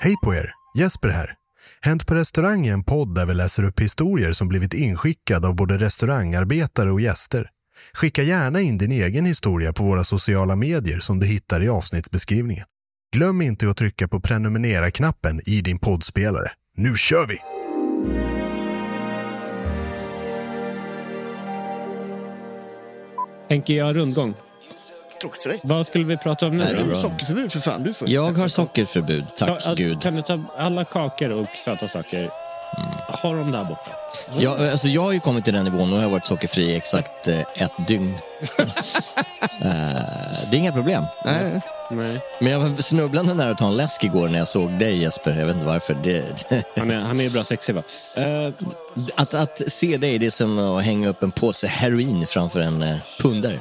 [0.00, 0.52] Hej på er!
[0.76, 1.34] Jesper här.
[1.80, 5.56] Hänt på restaurang är en podd där vi läser upp historier som blivit inskickade av
[5.56, 7.50] både restaurangarbetare och gäster.
[7.92, 12.64] Skicka gärna in din egen historia på våra sociala medier som du hittar i avsnittsbeskrivningen.
[13.16, 16.50] Glöm inte att trycka på prenumerera-knappen i din poddspelare.
[16.76, 17.38] Nu kör vi!
[23.48, 24.34] Henke, jag har rundgång.
[25.22, 25.60] Tråkigt för dig.
[25.62, 26.64] Vad skulle vi prata om nu?
[26.64, 26.94] Nej, då?
[26.94, 27.82] Sockerförbud för fan.
[27.82, 28.08] Du får...
[28.08, 30.02] Jag har sockerförbud, tack Kan- gud.
[30.02, 32.30] Kan du ta alla kakor och söta saker?
[33.08, 33.90] Har de där borta?
[34.38, 37.28] Jag, alltså jag har ju kommit till den nivån jag har varit sockerfri i exakt
[37.28, 38.18] eh, ett dygn.
[39.60, 41.04] Eh, det är inga problem.
[41.24, 41.60] Nej.
[41.90, 42.20] Nej.
[42.40, 45.38] Men jag var snubblande nära att ta en läsk igår när jag såg dig Jesper.
[45.38, 45.94] Jag vet inte varför.
[46.02, 46.24] Det,
[46.76, 47.82] Han är, han är bra sexig va?
[48.16, 48.52] Eh,
[49.14, 52.82] att, att se dig det är som att hänga upp en påse heroin framför en
[52.82, 53.58] eh, pundare.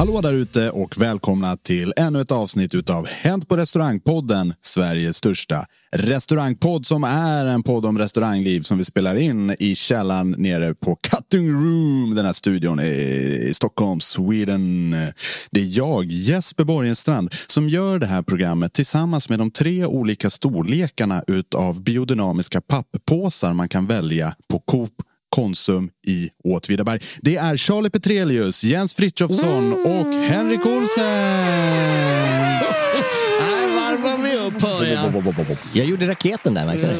[0.00, 5.66] Hallå där ute och välkomna till ännu ett avsnitt utav Hänt på restaurangpodden, Sveriges största
[5.92, 10.96] restaurangpodd som är en podd om restaurangliv som vi spelar in i källaren nere på
[10.96, 14.90] Cutting Room, den här studion i, Stockholm, Sweden.
[15.50, 20.30] Det är jag, Jesper Borgenstrand, som gör det här programmet tillsammans med de tre olika
[20.30, 24.92] storlekarna utav biodynamiska papppåsar man kan välja på Coop
[25.30, 27.00] Konsum i Åtvidaberg.
[27.22, 31.04] Det är Charlie Petrelius, Jens Frithiofsson och Henrik Olsen!
[33.76, 35.14] Varvar vi upp hör jag.
[35.74, 36.94] Jag gjorde raketen där, märkte du?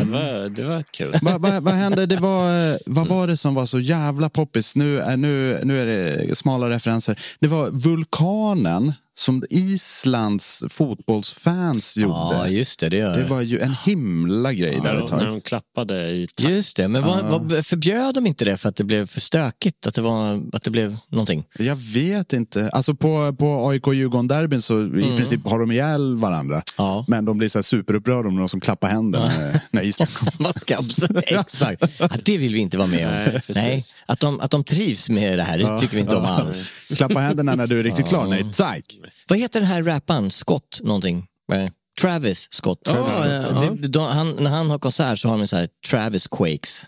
[0.00, 1.14] det, var, det var kul.
[1.22, 2.06] Vad va, vad hände?
[2.06, 4.76] Det var, eh, vad var det som var så jävla poppis?
[4.76, 7.18] Nu, är- nu, nu är det smala referenser.
[7.40, 12.14] Det var vulkanen som Islands fotbollsfans gjorde.
[12.14, 12.88] Ja, just det.
[12.88, 16.50] Det, gör Det var ju en himla grej där ett När de klappade i takt.
[16.50, 19.86] Just det, men vad, vad, förbjöd de inte det för att det blev för stökigt?
[19.86, 21.44] Att det, var, att det blev någonting?
[21.58, 22.70] Jag vet inte.
[22.70, 26.62] Alltså på, på AIK-Djurgården-derbyn så i princip har de ihjäl varandra.
[26.76, 27.04] Ja.
[27.08, 30.10] Men de blir så här superupprörda om någon som klappar händerna när, när Island
[30.56, 30.78] ska
[31.26, 31.84] Exakt.
[31.98, 33.12] Ja, det vill vi inte vara med om.
[33.14, 33.40] Nej.
[33.48, 36.74] Nej, att, de, att de trivs med det här, det tycker vi inte om alls.
[36.96, 38.26] Klappa händerna när du är riktigt klar.
[38.26, 38.98] Nej, tack.
[39.28, 40.30] Vad heter den här rapparen?
[40.30, 41.26] Scott någonting?
[41.52, 41.70] Eh,
[42.00, 42.84] Travis Scott.
[42.84, 43.56] Travis Ja, Scott.
[43.56, 43.70] ja, ja.
[43.70, 46.82] Det- de, han, när han har konsert så har de så här Travis Quakes.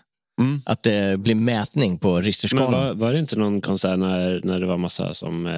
[0.65, 2.71] Att det blir mätning på Richterskalan.
[2.71, 5.53] var, var det inte någon konsert när, när det var massa som eh,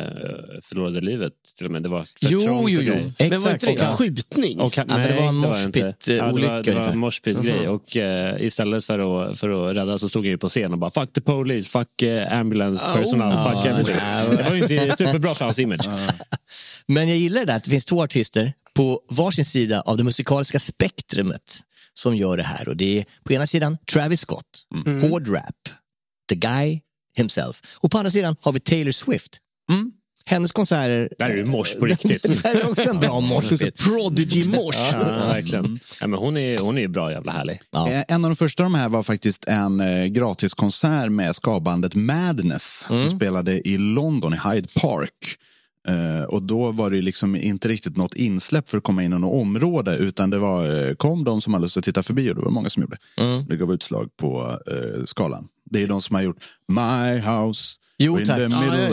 [0.64, 1.34] förlorade livet?
[1.58, 1.84] Till och med.
[1.84, 2.94] Det var för Jo, trångt jo, jo.
[2.94, 3.14] grejer.
[3.20, 3.64] Men var Exakt.
[3.64, 4.60] inte det en skjutning?
[4.60, 6.92] Och, men det var en moshpit-olycka det var, ungefär.
[6.92, 7.68] en moshpit-grej.
[7.68, 10.78] Och eh, istället för att, för att rädda så stod jag ju på scen och
[10.80, 14.38] bara fuck the police, fuck eh, ambulance personal, fuck everything.
[14.38, 15.88] Det var ju inte superbra för hans image.
[16.88, 20.04] Men jag gillar det där att det finns två artister på varsin sida av det
[20.04, 21.60] musikaliska spektrumet
[21.94, 22.69] som gör det här.
[22.69, 24.45] Och det är på ena sidan Travis Scott,
[25.01, 25.56] hård rap,
[26.30, 26.80] the guy
[27.18, 27.62] himself.
[27.75, 29.38] Och på andra sidan har vi Taylor Swift.
[30.25, 31.10] Hennes konserter...
[31.18, 32.24] Där är det mors på riktigt.
[32.24, 33.75] det här är också en bra morsbit.
[33.78, 34.75] Prodigy-mors.
[34.92, 35.80] Ja, verkligen.
[36.01, 37.60] Ja, men hon, är, hon är bra jävla härlig.
[37.72, 37.90] Ja.
[37.92, 41.96] Eh, En av de första av de här var faktiskt en eh, gratiskonsert med skabandet
[41.96, 45.12] Madness som spelade i London, i Hyde Park.
[45.88, 49.20] Eh, och då var det liksom inte riktigt något insläpp för att komma in i
[49.20, 52.36] något område utan det var, eh, kom de som hade lust att titta förbi och
[52.36, 52.98] det var många som gjorde.
[53.48, 55.48] Det gav utslag på eh, skalan.
[55.70, 56.38] Det är de som har gjort
[56.68, 58.52] My House Jo, in tack.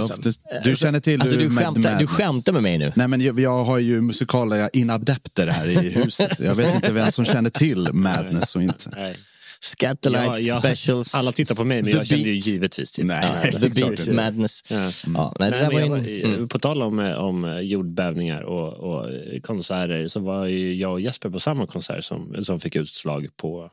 [0.09, 0.23] sant.
[0.23, 0.31] the...
[0.65, 2.93] Du känner till Alltså, hur du, skämtar, du skämtar med mig nu.
[2.97, 6.41] Nej, men jag, jag har ju musikala inadepter här i huset.
[6.41, 8.91] Jag vet inte vem som känner till Madness och inte.
[8.97, 9.17] Nej.
[9.62, 11.15] Scatterlight Ja, specials.
[11.15, 13.07] Alla tittar på mig, men jag kände ju givetvis till.
[13.07, 13.53] Nej.
[13.53, 14.65] The Beat Madness.
[14.69, 15.35] Ja.
[15.39, 16.49] Nej, det var en, mm.
[16.49, 19.07] På tal om, eh, om jordbävningar och, och
[19.43, 23.71] konserter så var ju jag och Jesper på samma konsert som, som fick utslag på,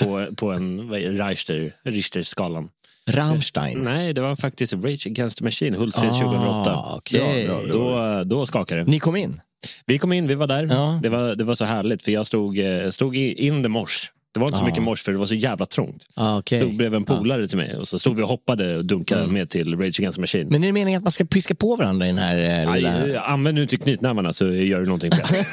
[0.00, 0.90] på, på en
[1.28, 2.68] Richter, Richterskalan.
[3.10, 3.78] Rammstein.
[3.78, 6.74] Nej, det var faktiskt Rage Against the Machine, Hultsfred 2008.
[6.74, 7.50] Ah, okej.
[7.72, 8.90] Då, då skakade det.
[8.90, 9.40] Ni kom in?
[9.86, 10.66] Vi kom in, vi var där.
[10.70, 11.00] Ja.
[11.02, 14.10] Det, var, det var så härligt, för jag stod, eh, stod in the mors.
[14.34, 16.06] Det var inte så mycket mors för det var så jävla trångt.
[16.14, 16.60] Ah, okej.
[16.60, 19.50] Stod bredvid en polare till mig och så stod vi och hoppade och dunkade med
[19.50, 20.48] till Rage Against the Machine.
[20.50, 22.80] Men är det meningen att man ska piska på varandra i den här eh, Aj,
[22.80, 23.20] lilla...
[23.20, 25.44] använd nu inte knytnävarna så gör du någonting fel.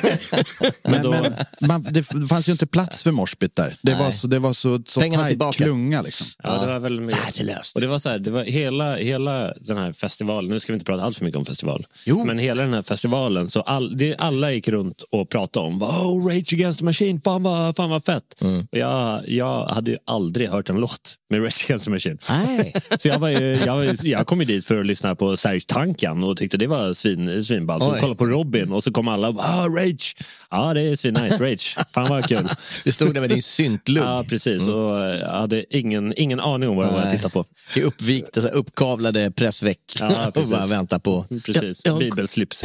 [0.83, 1.33] Men, då- men
[1.67, 3.75] man, det fanns ju inte plats för moshpit där.
[3.81, 5.63] Det var så, det var så, så tajt tillbaka.
[5.63, 6.27] klunga liksom.
[6.43, 7.01] Ja, det var väl.
[7.01, 7.75] Värdelöst.
[7.75, 10.75] Och det var så här, det var hela, hela den här festivalen, nu ska vi
[10.75, 12.23] inte prata allt för mycket om festival, Jo.
[12.25, 16.27] men hela den här festivalen, så all, det, alla gick runt och pratade om oh,
[16.27, 18.41] Rage Against the Machine, fan vad, fan vad fett.
[18.41, 18.67] Mm.
[18.73, 22.17] Jag, jag hade ju aldrig hört en låt med Rage Against the Machine.
[22.29, 22.73] Nej.
[22.97, 25.61] Så jag, var ju, jag, var- jag kom ju dit för att lyssna på Serge
[25.67, 27.83] Tankian och tyckte det var svin, svinballt.
[27.83, 30.15] Och kollade på Robin och så kom alla och bara, ah, Rage.
[30.51, 31.43] Ja, det är svinnice.
[31.43, 31.77] Rage.
[31.93, 32.49] Fan vad kul.
[32.83, 34.03] Du stod där med din syntlugg.
[34.03, 34.63] Ja, precis.
[34.63, 34.75] Mm.
[34.75, 37.45] Och jag hade ingen, ingen aning om vad jag var jag tittade på.
[37.75, 39.79] I uppvikta, uppkavlade pressväck.
[39.99, 41.25] Ja, och bara vänta på...
[41.45, 41.81] Precis.
[41.85, 41.99] Jag.
[41.99, 42.63] Bibelslips.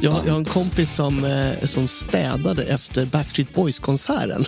[0.00, 4.44] Jag, jag har en kompis som, eh, som städade efter Backstreet Boys-konserten.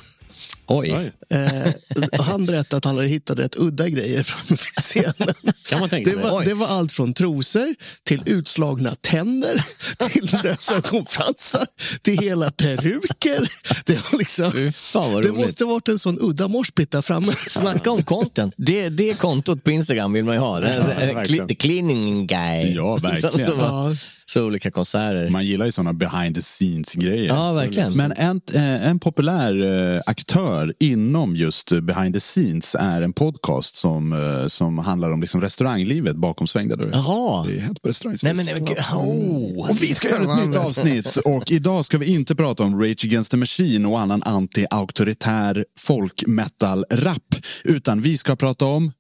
[0.69, 0.95] Oj.
[0.95, 1.13] Oj.
[1.39, 1.73] Eh,
[2.21, 5.35] han berättade att han hade hittat rätt udda grejer från scenen.
[5.69, 6.45] Kan man tänka det, var, Oj.
[6.45, 7.75] det var allt från trosor
[8.05, 9.65] till utslagna tänder
[10.11, 11.67] till lösa ögonfransar
[12.03, 13.49] till hela peruker.
[13.85, 17.33] Det, var liksom, fan vad det måste ha varit en sån udda morspit där framme.
[17.49, 18.55] Snacka om content.
[18.57, 20.63] Det, det kontot på Instagram vill man ju ha.
[20.63, 21.57] Ja, verkligen.
[21.57, 22.75] cleaning guy.
[22.75, 23.33] Ja, verkligen.
[23.33, 23.95] Så, så, Ja.
[24.31, 25.31] Så olika konserter.
[25.31, 27.29] Man gillar ju sådana behind the scenes-grejer.
[27.29, 27.97] Ja, verkligen.
[27.97, 29.65] Men en, eh, en populär
[29.95, 34.15] eh, aktör inom just eh, behind the scenes är en podcast som,
[34.49, 36.93] som handlar om liksom restauranglivet bakom svängda dörrar.
[36.93, 37.47] Jaha.
[37.47, 38.17] Det är helt på restaurang.
[38.23, 39.71] Nej, men, oh.
[39.71, 43.05] Och vi ska göra ett nytt avsnitt och idag ska vi inte prata om Rage
[43.05, 48.93] Against the Machine och annan anti-auktoritär folk-metal-rap utan vi ska prata om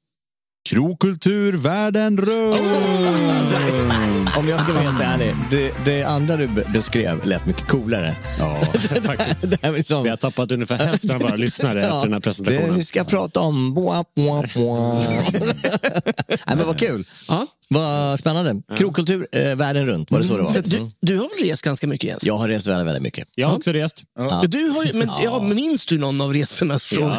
[0.69, 2.61] krokultur världen runt.
[4.37, 8.17] Om jag ska vara helt ärlig, det, det andra du be- beskrev lät mycket coolare.
[8.38, 8.61] Ja,
[9.03, 9.37] faktiskt.
[9.50, 12.25] det här liksom, Vi har tappat ungefär hälften av våra lyssnare efter den här det,
[12.25, 12.75] presentationen.
[12.75, 13.75] vi ska prata om...
[16.29, 17.05] Nej, men vad kul.
[17.29, 17.47] Ja.
[17.70, 18.63] Vad spännande.
[18.77, 20.51] Krogkultur eh, världen runt, var det så det var?
[20.51, 20.63] Mm.
[21.01, 22.27] Du, du har väl rest ganska mycket Jens?
[22.27, 23.29] Jag har rest väldigt, väldigt mycket.
[23.37, 24.03] Jag har också rest.
[24.19, 24.44] Ja.
[24.48, 25.43] Du har ju, men, ja.
[25.43, 26.79] minns du någon av resorna?
[26.79, 27.10] Från,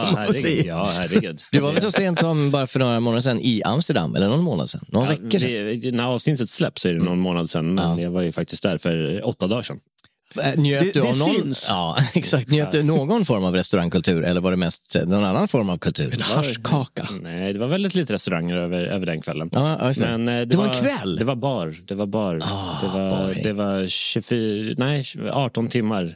[0.66, 1.40] Ja, herregud.
[1.40, 1.48] Ja.
[1.52, 4.44] Du var väl så sent som bara för några månader sedan i Amsterdam, eller någon
[4.44, 4.86] månad sedan?
[4.88, 5.80] Några veckor sedan?
[5.82, 8.64] Det, när avsnittet släpps så är det någon månad sedan, men jag var ju faktiskt
[8.64, 9.80] där för åtta dagar sedan.
[10.38, 11.54] Äh, Njöt Det- du det av någon.
[11.70, 12.50] Ja, exakt.
[12.52, 16.14] Njöt du någon form av restaurangkultur eller var det mest någon annan form av kultur?
[16.16, 17.08] En haschkaka.
[17.22, 19.50] Nej, det var väldigt lite restauranger över, över den kvällen.
[19.52, 20.18] Ja, ja, just det.
[20.18, 21.16] Men, eh, Det var en kväll?
[21.16, 21.76] Det var bar.
[21.86, 22.34] Det var bar.
[22.34, 26.16] det, var, det var 24, nej, 18 timmar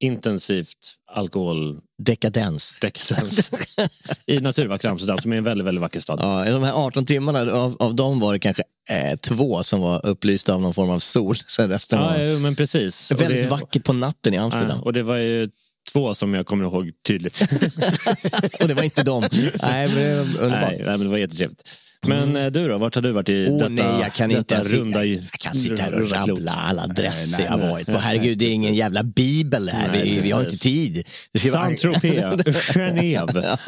[0.00, 0.78] intensivt
[1.12, 2.76] alkohol Dekadens.
[2.80, 3.50] dekadens
[4.26, 6.18] i naturvackra Amsterdam som är en väldigt, väldigt vacker stad.
[6.22, 10.06] Ja, de här 18 timmarna, av, av dem var det kanske eh, två som var
[10.06, 11.36] upplysta av någon form av sol.
[11.36, 13.10] Sen resten Ja, var jo, men precis.
[13.10, 14.76] Väldigt det- vackert på natten i Amsterdam.
[14.78, 15.50] Ja, och det var ju
[15.92, 17.40] två som jag kommer ihåg tydligt.
[18.60, 19.24] och det var inte dem.
[19.62, 20.70] Nej, men det var underbart.
[20.70, 21.62] nej, nej, men det var jättetrevligt.
[22.08, 24.38] Men eh, du då, vart har du varit i Åh detta, nej, jag kan detta
[24.38, 26.28] inte ens runda i- jag kan sitta här och runda klot?
[26.38, 27.92] rabbla alla adresser Nej, jag har nej, varit på.
[27.98, 29.88] Herregud, det är ingen jävla bibel här.
[29.92, 30.60] Nej, vi, vi har inte precis.
[30.62, 31.06] tid.
[31.32, 32.44] Det ska vara- Saint-Tropez,
[32.74, 33.58] Genève.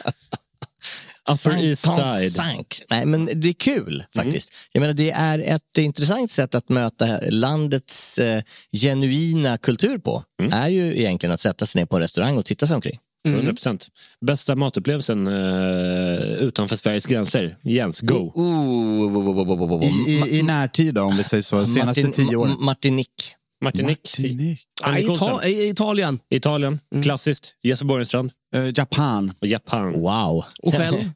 [1.32, 2.32] Upper East Side.
[2.32, 2.82] Sank.
[2.90, 4.52] Nej, men det är kul faktiskt.
[4.72, 10.22] Jag menar, det är ett intressant sätt att möta landets eh, genuina kultur på.
[10.52, 12.98] är ju egentligen att sätta sig ner på en restaurang och titta sig omkring.
[13.34, 13.88] 100 procent.
[14.26, 17.56] Bästa matupplevelsen eh, utanför Sveriges gränser?
[17.62, 18.32] Jens, go!
[18.34, 19.84] Oh, oh, oh.
[19.84, 22.52] I, i, I närtid då, om vi säger så, senaste Martin- tio åren.
[22.52, 23.32] Ma- Martinique.
[23.64, 24.00] Martinique.
[24.20, 25.06] Martinique.
[25.06, 25.28] Coulson.
[25.40, 26.18] Ita- Italien.
[26.30, 27.54] Italien, klassiskt.
[27.62, 28.30] Jesper Borgenstrand.
[28.54, 29.32] Eh, Japan.
[29.40, 29.92] Japan.
[29.92, 30.44] Wow.
[30.62, 30.96] Och själv?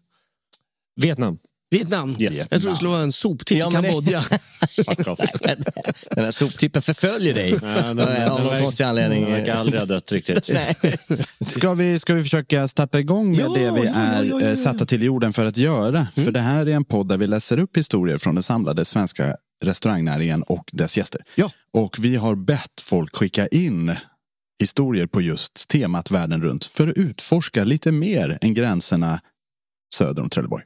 [1.01, 1.39] Vietnam.
[1.71, 2.17] Vietnam.
[2.19, 2.47] Yes.
[2.51, 4.25] Jag tror det skulle vara en soptipp Ja, i det- Kambodja.
[6.15, 7.51] Den här soptippen förföljer dig.
[7.61, 9.23] den- den- Av någon konstig anledning.
[9.23, 10.51] Den verkar aldrig ha dött riktigt.
[10.55, 10.77] Nej.
[11.47, 14.25] Ska vi, ska vi försöka starta igång med Ja, det vi ja, ja, är ja,
[14.25, 14.49] ja, ja.
[14.49, 16.07] eh, satta till jorden för att göra?
[16.15, 19.37] För det här är en podd där vi läser upp historier från den samlade svenska
[19.65, 21.21] restaurangnäringen och dess gäster.
[21.35, 21.51] Ja.
[21.73, 23.95] Och vi har bett folk skicka in
[24.61, 29.21] historier på just temat världen runt för att utforska lite mer än gränserna
[29.95, 30.65] söder om Trelleborg.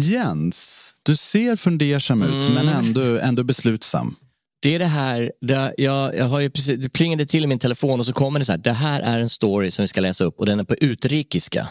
[0.00, 4.16] Jens, du ser fundersam ut men ändå, ändå beslutsam.
[4.62, 7.58] Det är det här, det, jag, jag har ju precis, det plingade till i min
[7.58, 10.00] telefon och så kommer det så här, det här är en story som vi ska
[10.00, 11.68] läsa upp och den är på utrikiska.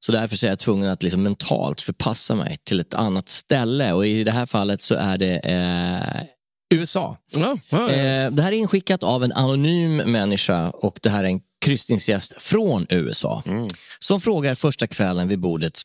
[0.00, 3.92] Så därför så är jag tvungen att liksom mentalt förpassa mig till ett annat ställe
[3.92, 6.24] och i det här fallet så är det eh,
[6.74, 7.16] USA.
[7.30, 7.90] Ja, ja, ja.
[7.90, 12.42] Eh, det här är inskickat av en anonym människa och det här är en kryssningsgäst
[12.42, 13.42] från USA
[13.98, 15.82] som frågar första kvällen vid bordet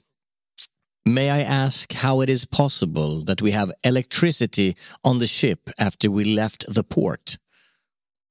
[1.10, 6.10] May I ask how it is possible that we have electricity on the ship after
[6.10, 7.38] we left the port?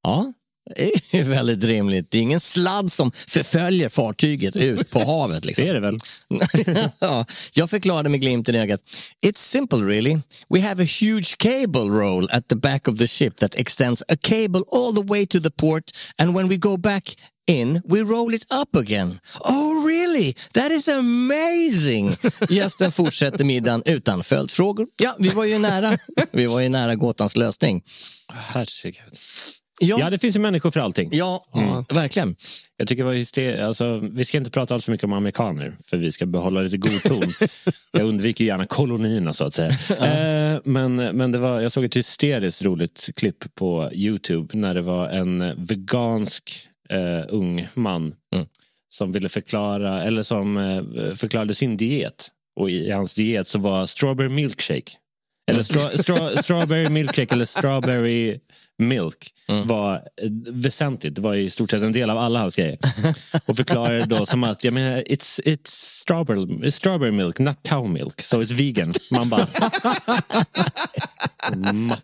[0.02, 0.32] Ja,
[1.10, 2.10] det är väldigt rimligt.
[2.10, 5.44] Det är ingen sladd som förföljer fartyget ut på havet.
[5.44, 5.64] Liksom.
[5.64, 5.98] Det är det väl?
[6.98, 8.80] ja, jag förklarade med glimten i ögat.
[9.26, 10.18] It's simple really.
[10.48, 14.16] We have a huge cable roll at the back of the ship that extends a
[14.20, 15.84] cable all the way to the port
[16.18, 17.16] and when we go back
[17.48, 19.20] in we roll it up again.
[19.44, 20.34] Oh really?
[20.52, 22.16] That is amazing!
[22.48, 24.86] Gästen fortsätter middagen utan följdfrågor.
[24.96, 25.98] Ja, vi var ju nära.
[26.30, 27.82] Vi var ju nära gåtans lösning.
[28.32, 29.18] Herregud.
[29.80, 31.08] Ja, Ja, det finns ju människor för allting.
[31.12, 31.44] ja
[31.94, 32.36] verkligen.
[32.76, 35.96] Jag tycker det var alltså, vi ska inte prata alls för mycket om amerikaner, för
[35.96, 37.32] vi ska behålla lite god ton.
[37.92, 39.70] jag undviker gärna kolonierna så att säga.
[40.54, 44.82] eh, men men det var, jag såg ett hysteriskt roligt klipp på Youtube när det
[44.82, 48.14] var en vegansk eh, ung man
[48.90, 52.28] som ville förklara, eller som eh, förklarade sin diet.
[52.60, 54.92] Och i hans diet så var strawberry milkshake.
[55.50, 58.38] Eller stra, stra, strawberry milkshake eller strawberry
[58.78, 60.00] milk var eh,
[60.46, 61.14] väsentligt.
[61.14, 62.78] Det var i stort sett en del av alla hans grejer.
[63.46, 67.90] Och förklarade då som att jag menar, it's, it's, strawberry, it's strawberry milk, not cow
[67.90, 68.94] milk, so it's vegan.
[69.10, 69.46] Man bara...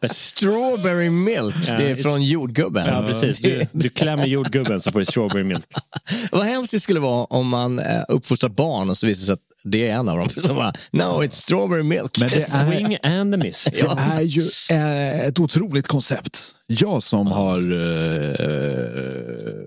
[0.08, 2.86] Strawberry milk, det är från jordgubben.
[2.86, 3.38] Ja, precis.
[3.38, 5.64] Du, du klämmer jordgubben så får du strawberry milk.
[6.32, 9.32] Vad hemskt det skulle vara om man eh, uppfostrar barn och så visar det sig
[9.32, 12.18] att det är en av dem som bara, no it's strawberry milk.
[12.20, 13.64] Men det är, Swing and a miss.
[13.72, 16.54] Det är ju eh, ett otroligt koncept.
[16.66, 18.38] Jag som har eh,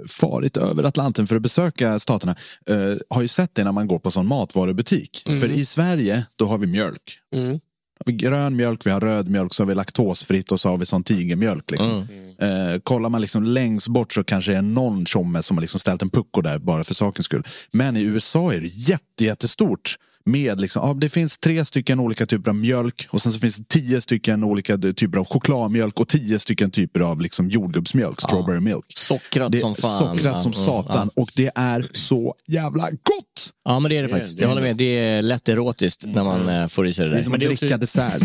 [0.07, 2.35] farit över Atlanten för att besöka staterna
[2.69, 2.75] eh,
[3.09, 5.23] har ju sett det när man går på sån matvarubutik.
[5.25, 7.01] För i Sverige, då har vi mjölk.
[7.35, 7.59] Har
[8.05, 11.03] grön mjölk, vi har röd mjölk, så har vi laktosfritt och så har vi sån
[11.03, 11.71] tigermjölk.
[11.71, 12.07] Liksom.
[12.41, 15.79] Eh, kollar man liksom längst bort så kanske det är någon tjomme som har liksom
[15.79, 17.43] ställt en pucko där bara för sakens skull.
[17.71, 19.95] Men i USA är det jätte, jättestort.
[20.25, 23.57] Med liksom, ja, det finns tre stycken olika typer av mjölk och sen så finns
[23.57, 28.59] det tio stycken olika typer av chokladmjölk och tio stycken typer av liksom jordgubbsmjölk, strawberry
[28.59, 28.85] milk.
[28.95, 29.99] Sockrat som fan.
[29.99, 33.36] Sockrat som Ja, satan och det är så jävla gott!
[33.65, 34.37] Ja, men det är det faktiskt.
[34.37, 34.75] det Jag är håller med.
[34.75, 37.23] Det är lätt erotiskt när man eh, får i sig det Det är där.
[37.23, 38.21] som att är också- dricka dessert.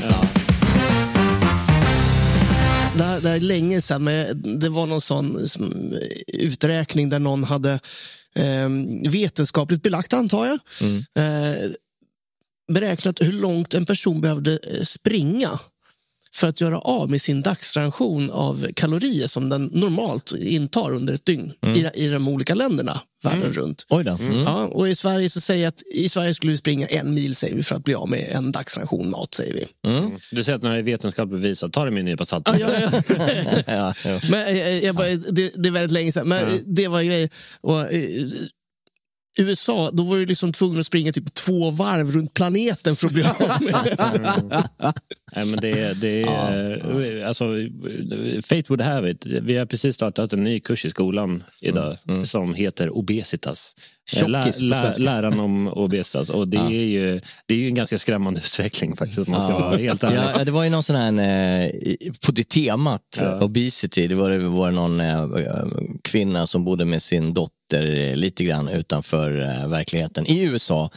[2.96, 5.94] Det här, det här är länge sedan, men det var någon sån som,
[6.26, 7.72] uträkning där någon hade
[8.34, 8.68] eh,
[9.10, 10.58] vetenskapligt belagt, antar jag,
[11.24, 11.70] eh,
[12.72, 15.58] beräknat hur långt en person behövde eh, springa
[16.34, 21.24] för att göra av med sin dagsration av kalorier som den normalt intar under ett
[21.24, 23.86] dygn i, i de olika länderna världen runt.
[23.88, 24.10] Oj då.
[24.10, 24.42] Mm.
[24.42, 27.36] Ja, och i Sverige så säger jag att i Sverige skulle vi springa en mil
[27.36, 29.66] säger vi för att bli av med en dagsration mat säger vi.
[30.30, 32.48] Du säger att när det är vetenskapligt bevisat, ta det med en nypa salt.
[32.48, 33.02] Ja, ja, ja.
[33.66, 34.20] Ja, ja.
[34.30, 36.28] Men eh, jag bara, det, det är väldigt länge sedan.
[36.28, 37.28] Men eh, det var grejen.
[37.60, 38.26] Och, eh,
[39.38, 43.12] USA, då var du liksom tvungen att springa typ två varv runt planeten för att
[43.12, 43.74] bli av med.
[45.36, 47.44] Nej, men det, är- det är, eh, alltså,
[48.42, 49.26] fate would have it.
[49.26, 53.74] Vi har precis startat en ny kurs i skolan idag som heter obesitas.
[54.10, 55.02] Tjockis på lä, svenska.
[55.02, 56.30] läran om obesitas.
[56.30, 59.76] Och det, är ju, det är ju en ganska skrämmande utveckling faktiskt, måste jag vara
[59.76, 60.18] helt ärlig.
[60.38, 61.70] Ja, det var ju någon sån här, eh,
[62.26, 65.26] på det temat, eh, obesity, det var, det var någon eh,
[66.04, 69.30] kvinna som bodde med sin dotter lite grann utanför
[69.68, 70.90] verkligheten i USA.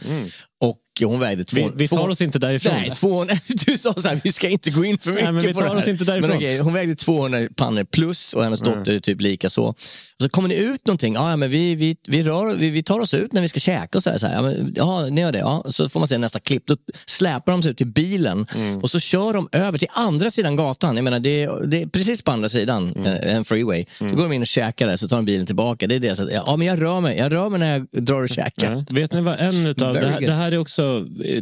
[0.64, 2.72] Och hon vägde två, Vi, vi tar två- oss inte därifrån.
[2.76, 3.34] Nej, 200,
[3.66, 5.60] du sa så här, vi ska inte gå in för mycket Nej, men vi på
[5.60, 5.78] tar det här.
[5.82, 6.28] oss inte därifrån.
[6.30, 9.74] Men okej, hon vägde 200 pannor plus och hennes dotter är typ lika så.
[10.20, 13.00] Så kommer ni ut någonting, ja ja, men vi, vi, vi, rör, vi, vi tar
[13.00, 14.18] oss ut när vi ska käka och så här.
[14.18, 15.38] Så här ja, men, ja, ni gör det.
[15.38, 15.64] Ja.
[15.68, 16.76] Så får man se nästa klipp, då
[17.06, 18.78] släpar de sig ut till bilen Mm.
[18.80, 20.96] och så kör de över till andra sidan gatan.
[20.96, 23.06] Jag menar, det, är, det är precis på andra sidan, Mm.
[23.06, 23.84] eh, en freeway.
[23.98, 25.86] Så går de in och käkar där, så tar de bilen tillbaka.
[25.86, 26.16] Det är det.
[26.16, 28.72] Så, ja, men jag rör mig, jag rör mig när jag drar och käkar.
[28.72, 28.94] Ja.
[28.94, 30.82] Vet ni vad en utav, det här, det här är också,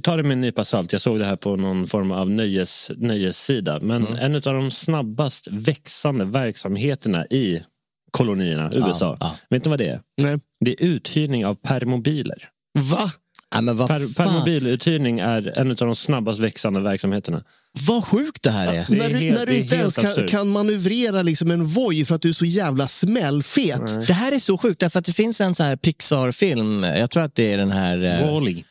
[0.03, 2.91] ta det med en nypa salt, jag såg det här på någon form av nöjes,
[2.97, 4.17] nöjessida, men Mm.
[4.19, 7.63] en av de snabbast växande verksamheterna i
[8.11, 9.37] kolonierna, USA, ja.
[9.51, 10.01] vet ni vad det är?
[10.23, 10.39] Nej.
[10.61, 12.49] Det är uthyrning av permobiler.
[12.79, 13.11] Va?
[13.55, 17.43] Ja, men vad, Per, permobiluthyrning är en av de snabbast växande verksamheterna.
[17.87, 18.87] vad sjukt det här är.
[18.89, 22.05] Det är när du, helt- när du inte ens kan, kan manövrera liksom en Voi
[22.05, 24.07] för att du är så jävla smällfet.
[24.07, 27.23] Det här är så sjukt, därför att det finns en så här Pixar-film, jag tror
[27.23, 28.05] att det är den här...
[28.05, 28.65] eh, Wall-E.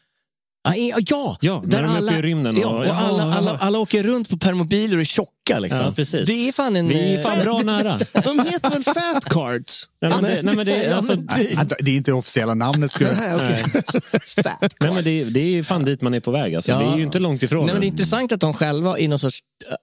[0.63, 0.73] Ja,
[1.07, 3.33] ja, Ja, när de är uppe i rymden Ja, och- alla, ja.
[3.37, 5.59] alla, alla åker runt på permobiler och är tjocka.
[5.59, 5.81] Liksom.
[5.85, 6.27] Ja, precis.
[6.27, 6.87] Det är fan en...
[6.89, 7.99] Vi är eh, fan bra nära.
[8.23, 9.82] De heter väl Fat Cards?
[10.09, 11.15] Nej, men det, nej, men det, är alltså,
[11.79, 12.91] Det är inte det officiella namnet.
[12.91, 13.09] Skulle...
[13.13, 16.55] Nej, nej, men det, det är fan dit man är på väg.
[16.55, 16.71] Alltså.
[16.71, 16.79] Ja.
[16.79, 17.65] Det är ju inte långt ifrån.
[17.65, 19.39] Nej, men det är intressant att de själva i någon sorts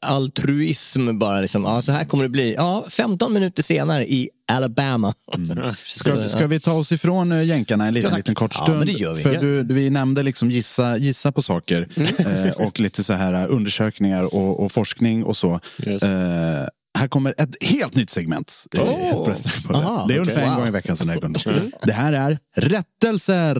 [0.06, 2.54] altruism bara liksom, ja så här kommer det bli.
[2.54, 5.14] Ja, 15 minuter senare i Alabama.
[5.84, 8.88] Ska, ska vi ta oss ifrån äh, jänkarna en liten, liten kort Ja, stund?
[8.88, 9.22] gör vi.
[9.22, 9.40] För Ja.
[9.40, 14.64] du, vi nämnde liksom gissa, gissa på saker eh, och lite så här undersökningar och,
[14.64, 15.60] och forskning och så.
[15.86, 16.02] Yes.
[16.02, 16.66] Eh,
[16.98, 18.64] här kommer ett helt nytt segment.
[18.78, 19.34] Oh.
[19.70, 20.18] Aha, det är okej.
[20.18, 20.56] ungefär en Wow.
[20.58, 20.96] gång i veckan.
[20.96, 23.56] Så det, är det här är rättelser.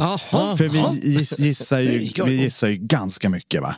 [0.00, 0.56] Jaha.
[0.56, 3.62] För vi giss, gissar, ju, vi gissar ju ganska mycket.
[3.62, 3.74] va?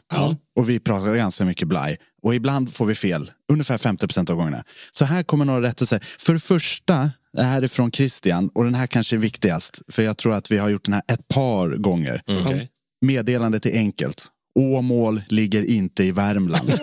[0.59, 1.97] Och vi pratar ganska mycket blaj.
[2.23, 4.65] Och ibland får vi fel, ungefär 50 procent av gångerna.
[4.93, 6.05] Så här kommer några rättelser.
[6.19, 9.83] För det första, det här är från Christian och den här kanske är viktigast.
[9.89, 12.23] För jag tror att vi har gjort den här ett par gånger.
[12.41, 12.69] Okej.
[13.05, 14.27] Meddelandet är enkelt.
[14.59, 16.73] Åmål ligger inte i Värmland.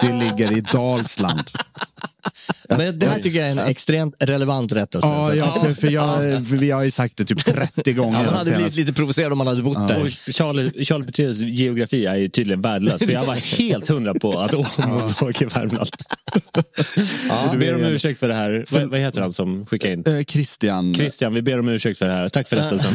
[0.00, 1.50] Det ligger i Dalsland.
[2.68, 5.06] Men det här tycker jag är en extremt relevant rättelse.
[5.06, 8.18] Ja, ja för, för, jag, för vi har ju sagt det typ 30 gånger.
[8.18, 8.60] Ja, man hade senast.
[8.60, 10.02] blivit lite provocerad om man hade bott där.
[10.02, 12.98] Och Charlie, Charlie Petrus geografi är ju tydligen värdelös.
[12.98, 15.90] För jag var helt hundra på att Åmål låg i Värmland.
[17.52, 18.64] vi ber om ursäkt för det här.
[18.70, 20.04] Vad, vad heter han som skickade in?
[20.06, 20.94] Eh, Christian.
[20.94, 22.28] Christian, vi ber om ursäkt för det här.
[22.28, 22.94] Tack för rättelsen.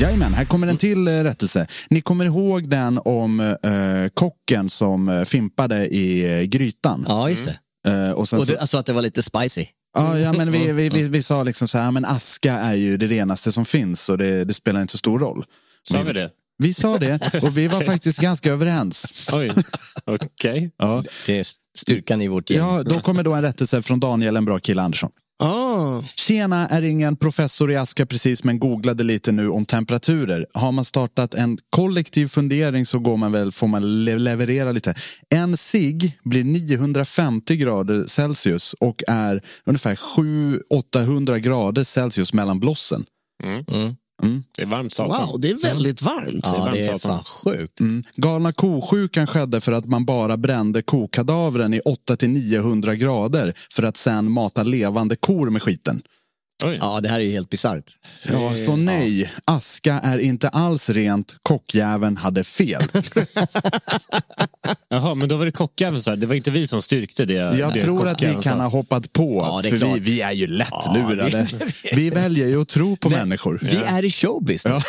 [0.00, 1.66] Jajamän, här kommer en till eh, rättelse.
[1.90, 7.04] Ni kommer ihåg den om eh, kocken som eh, fimpade i eh, grytan?
[7.08, 7.44] Ja, just
[7.84, 7.90] det.
[7.90, 9.66] Eh, och sen Och så, det, alltså att det var lite spicy.
[9.94, 12.96] ja, ja, men vi, vi, vi, vi sa liksom så här, men aska är ju
[12.96, 15.44] det renaste som finns och det, det spelar inte så stor roll.
[15.88, 16.30] Sa vi det?
[16.58, 19.12] Vi sa det och vi var faktiskt ganska överens.
[19.32, 19.52] Oj,
[20.04, 20.70] okej.
[20.78, 21.04] Ja.
[21.26, 21.46] Det är
[21.78, 22.58] styrkan i vårt gäng.
[22.58, 25.10] Ja, då kommer då en rättelse från Daniel, en bra kille Andersson.
[25.44, 26.02] Ah.
[26.16, 30.46] Tjena, är ingen professor i aska precis men googlade lite nu om temperaturer.
[30.54, 34.94] Har man startat en kollektiv fundering så går man väl, får man le- leverera lite.
[35.34, 43.04] En cigg blir 950 grader Celsius och är ungefär 700-800 grader Celsius mellan blossen.
[44.56, 45.26] Det är varmt satan.
[45.26, 46.46] Wow, det är väldigt varmt.
[46.46, 47.80] Ja, det är varmt, fan sjukt.
[47.80, 48.04] Mm.
[48.16, 54.30] Galna ko-sjukan skedde för att man bara brände kokadavren i 800-900 grader för att sen
[54.30, 56.02] mata levande kor med skiten.
[56.64, 56.78] Oj.
[56.80, 57.96] Ja, det här är ju helt bisarrt.
[58.22, 61.36] Ja, så nej, aska är inte alls rent.
[61.42, 62.82] Kockjäveln hade fel.
[64.88, 66.16] Jaha, men då var det kockjäveln så här.
[66.16, 67.34] Det var inte vi som styrkte det.
[67.34, 69.98] Jag det tror att vi kan ha hoppat på, Ja, för vi, klart.
[69.98, 71.46] vi är ju lättlurade.
[71.60, 73.58] Ja, vi väljer ju att tro på människor.
[73.62, 74.84] Vi är i showbusiness.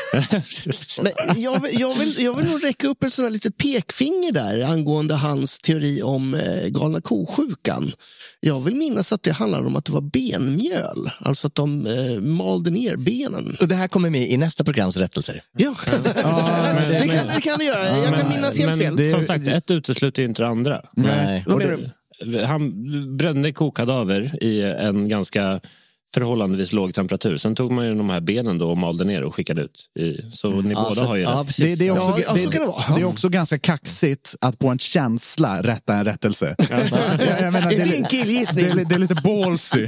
[1.01, 4.31] Men jag, vill, jag, vill, jag vill nog räcka upp en sån här litet pekfinger
[4.31, 7.91] där angående hans teori om eh, galna ko-sjukan.
[8.45, 12.21] Jag vill minnas att det handlade om att det var benmjöl, alltså att de eh,
[12.21, 13.57] malde ner benen.
[13.61, 15.43] Och det här kommer med i nästa programs rättelser.
[15.57, 15.75] Ja,
[16.89, 17.97] det, kan, det kan det göra.
[17.97, 18.95] Jag kan minnas helt fel.
[18.95, 20.81] Men som sagt, ett utesluter inte det andra.
[20.93, 21.43] Nej.
[21.47, 22.45] Vad menar du?
[22.45, 25.61] Han brände kokadaver i en ganska
[26.13, 27.37] förhållandevis låg temperatur.
[27.37, 29.89] Sen tog man ju de här benen då och malde ner och skickade ut.
[29.99, 31.57] I, så ni båda Alltså, har ju ja, rätt.
[31.57, 34.67] Det, det, är också, Ja, ja, så det, det är också ganska kaxigt att på
[34.67, 36.55] en känsla rätta en rättelse.
[36.69, 38.65] jag, jag menar, det, är en killgissning.
[38.75, 39.87] det, det är lite ballsy.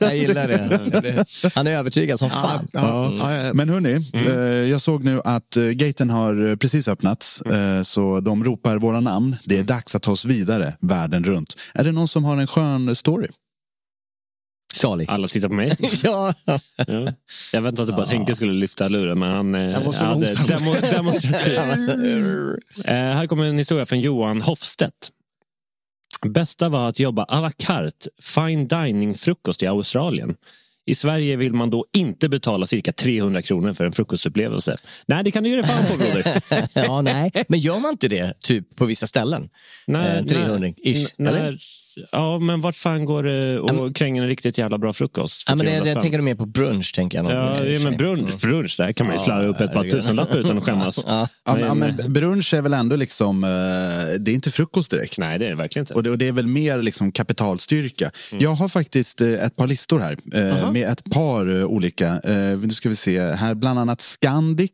[0.00, 1.24] Jag gillar det.
[1.54, 2.68] Han är övertygad som fan.
[2.72, 3.12] Ja.
[3.54, 7.42] Men hörni, eh, jag såg nu att eh, gaten har eh, precis öppnats.
[7.42, 9.36] Eh, så de ropar våra namn.
[9.44, 11.56] Det är dags att ta oss vidare världen runt.
[11.74, 13.28] Är det någon som har en skön story?
[14.72, 15.06] Charlie.
[15.08, 15.76] Alla tittar på mig.
[16.02, 16.34] Ja.
[16.44, 17.12] Ja.
[17.52, 21.54] Jag väntade att Henke skulle lyfta luren, men han eh, hade demo, demonstrativ.
[22.84, 25.10] eh, här kommer en historia från Johan Hofstedt.
[26.26, 30.36] Bästa var att jobba à la carte, fine dining-frukost i Australien.
[30.86, 34.76] I Sverige vill man då inte betala cirka 300 kronor för en frukostupplevelse.
[35.06, 36.42] Nej, det kan du dig fan på broder.
[36.86, 37.30] ja, nej.
[37.48, 39.48] Men gör man inte det typ på vissa ställen?
[39.86, 41.58] Nej, eh, 300 ish, nej, eller?
[42.12, 45.44] Ja, men vart fan går det och kränger en riktigt jävla bra frukost?
[45.46, 46.02] Ja, men det, 300 det spänn?
[46.02, 47.32] tänker mer på brunch, tänker jag.
[47.32, 50.36] Ja, ja, men brunch, brunch, där kan man ju Ja, slarva upp ett par tusenlappar
[50.38, 51.04] utan att skämmas.
[51.12, 51.28] Ja.
[51.46, 53.50] Ja, men, ja, men brunch är väl ändå liksom, eh,
[54.18, 55.18] det är inte frukost direkt.
[55.18, 55.94] Nej, det är det verkligen inte.
[55.94, 58.10] Och det, och det är väl mer liksom kapitalstyrka.
[58.38, 62.20] Jag har faktiskt eh, ett par listor här eh, med ett par olika.
[62.62, 64.70] Nu ska vi se här, bland annat Scandic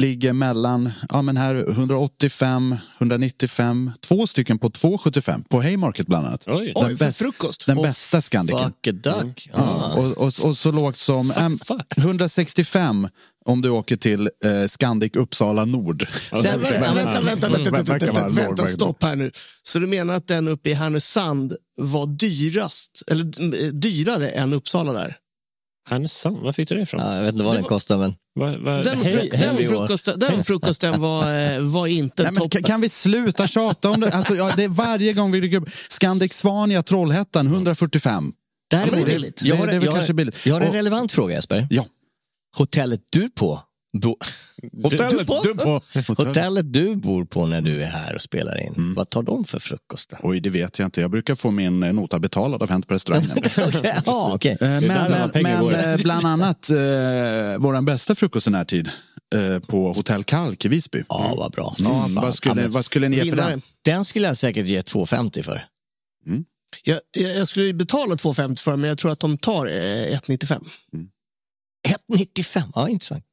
[0.00, 6.44] ligger mellan, ja men här 185, 195, två stycken på 275 på Haymarket bland annat.
[6.48, 6.72] Oj.
[6.74, 7.66] Oj, för bäst- frukost.
[7.66, 8.72] Den Och bästa Scandicen.
[8.82, 9.48] Fuck a duck.
[9.52, 11.58] Ja, och, och, och så lågt som em,
[11.98, 13.08] 165
[13.44, 16.06] om du åker till eh, Scandic Uppsala Nord.
[16.32, 19.30] Vänta, vänta, vänta, vänta, verkar- stopp här nu.
[19.62, 23.24] Så du menar att den uppe i Härnösand var dyrast, eller
[23.64, 25.16] eh, dyrare än Uppsala där?
[25.88, 27.00] Härnösand, var fick du det ifrån?
[27.00, 28.14] Ja, jag vet inte vad Det den kostar, men...
[28.40, 32.42] Va, va, Den, hej, fruk- den, frukosten, den frukosten var, eh, var inte Nej, men
[32.42, 32.50] toppen.
[32.50, 34.10] kan, kan vi sluta tjata om det?
[34.12, 35.68] Alltså, ja, det är varje gång vi dyker upp.
[35.88, 38.32] Scandic Svania Trollhättan 145.
[38.70, 39.42] Däremot, men det är billigt.
[39.42, 40.46] Jag har, Det- det är väl jag har- kanske billigt.
[40.46, 41.66] Jag har en Och- relevant fråga, Jesper.
[41.70, 41.84] Ja.
[42.56, 43.60] Hotellet du på...
[44.00, 44.16] Bo,
[44.82, 45.40] Hotellet på?
[45.44, 45.80] du på.
[46.16, 48.94] Hotellet du bor på när du är här och spelar in, Mm.
[48.94, 50.10] vad tar de för frukost?
[50.10, 50.16] då?
[50.22, 51.00] Oj, det vet jag inte.
[51.00, 53.30] Jag brukar få min eh, nota betalad av Hänt på restaurangen.
[54.06, 54.52] Okej.
[54.52, 56.76] Eh, där Men, men, men eh, bland annat eh,
[57.58, 58.88] vår bästa frukost i närtid
[59.34, 61.02] eh, på Hotell Kalk i Visby.
[61.08, 61.76] Ja, vad bra.
[61.78, 62.14] Mm.
[62.14, 63.62] Vad, skulle, vad skulle ni ge för den?
[63.84, 65.64] Den skulle jag säkert ge 2,50 för.
[66.84, 69.66] Jag, jag, jag skulle ju betala 2,50 för den, men jag tror att de tar
[69.66, 70.64] eh, 1,95.
[72.12, 72.62] 1,95.
[72.74, 73.24] Ja, intressant.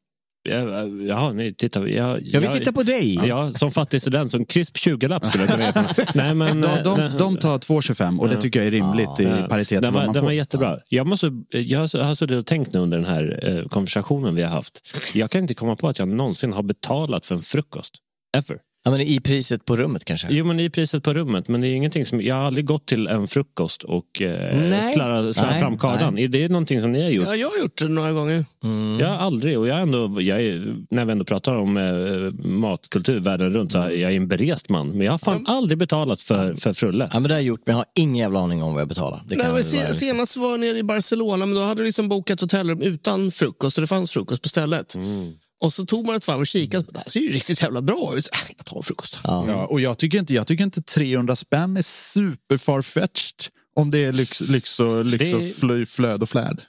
[1.08, 1.88] Ja, nej, titta.
[1.90, 3.20] Jag, Jag vill titta på dig.
[3.28, 5.86] Ja, som fattig student, som krisp 20-lapp skulle jag kunna.
[6.16, 7.10] Nej, men, De, eh, de, nej.
[7.20, 10.14] de tar 2,25 och det tycker jag är rimligt i paritet Den vad var, man
[10.14, 10.34] den var får.
[10.34, 10.80] jättebra.
[10.90, 14.50] Jag, måste, jag har suttit och tänkt nu under den här eh, konversationen vi har
[14.50, 14.98] haft.
[15.14, 17.96] Jag kan inte komma på att jag någonsin har betalat för en frukost.
[18.38, 18.58] Ever.
[18.88, 20.28] Ja, men I priset på rummet kanske?
[20.32, 21.50] Jo, men i priset på rummet.
[21.50, 24.94] Men det är ingenting som, jag har aldrig gått till en frukost och eh, Nej.
[24.94, 26.16] slarra, slarra Nej, fram kardan.
[26.16, 27.26] Det är någonting som ni har gjort.
[27.28, 28.46] Ja, jag har gjort det några gånger.
[29.00, 33.20] Jag har aldrig, och jag ändå, jag är, när vi ändå pratar om eh, matkultur
[33.20, 34.90] världen runt, så jag är en berest man.
[34.90, 37.10] Men jag har fan aldrig betalat för, för frulle.
[37.14, 38.88] Ja, men det har jag gjort, men jag har ingen jävla aning om vad jag
[38.90, 39.18] betalar.
[39.18, 41.62] Det Nej, kan men väl vara- se, senast var jag nere i Barcelona, men då
[41.62, 44.96] hade du liksom bokat hotellrum utan frukost och det fanns frukost på stället.
[45.66, 46.86] Och så tog man ett varv och kikade.
[46.92, 48.30] Det här ser ju riktigt jävla bra ut.
[48.34, 49.20] Äh, Jag tar en frukost.
[49.24, 53.36] Ja, och jag tycker, inte, jag tycker inte 300 spänn är super farfetched
[53.76, 56.62] om det är lyx, lyx och, lyx Det- och fly, flöd och flärd.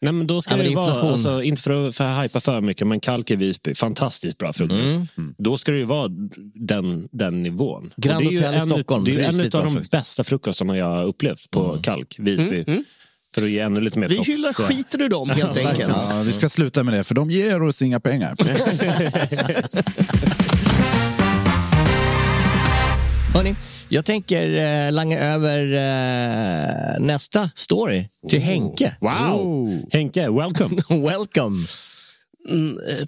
[0.00, 2.60] Nej, men då ska Ja, det ju vara, alltså, inte för att, för hypa för
[2.60, 4.94] mycket, men Kalk i Visby, fantastiskt bra frukost.
[5.38, 6.08] Då ska det ju vara
[6.54, 7.90] den, den nivån.
[7.96, 9.90] Grand det Hotel i en, Stockholm, Det är en av de frukost.
[9.90, 12.64] bästa frukostarna jag har upplevt på Kalk, Visby.
[13.34, 14.28] För att ge ännu lite mer Vi proffs.
[14.28, 15.92] hyllar skiten ur dem helt enkelt.
[16.10, 18.36] Ja, vi ska sluta med det, för de ger oss inga pengar.
[23.34, 23.54] Hörni,
[23.88, 28.96] jag tänker eh, langa över eh, nästa story till Henke.
[29.00, 29.82] Wow!
[29.92, 30.82] Henke, welcome!
[31.10, 31.66] Welcome!
[32.50, 33.06] Mm, eh,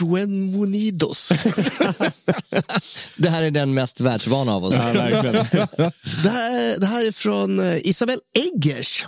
[0.00, 1.28] Buenvenidos.
[3.16, 4.74] Det här är den mest världsvana av oss.
[4.74, 5.34] Ja, verkligen.
[6.22, 8.18] det, här, det här är från eh, Isabel
[8.54, 9.06] Eggers.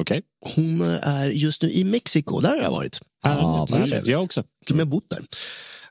[0.00, 0.22] Okej.
[0.54, 2.40] Hon eh, är just nu i Mexiko.
[2.40, 3.00] Där har jag varit.
[3.22, 4.06] Ja, vad trevligt.
[4.06, 4.42] Jag också.
[4.66, 5.22] Till och med bott där.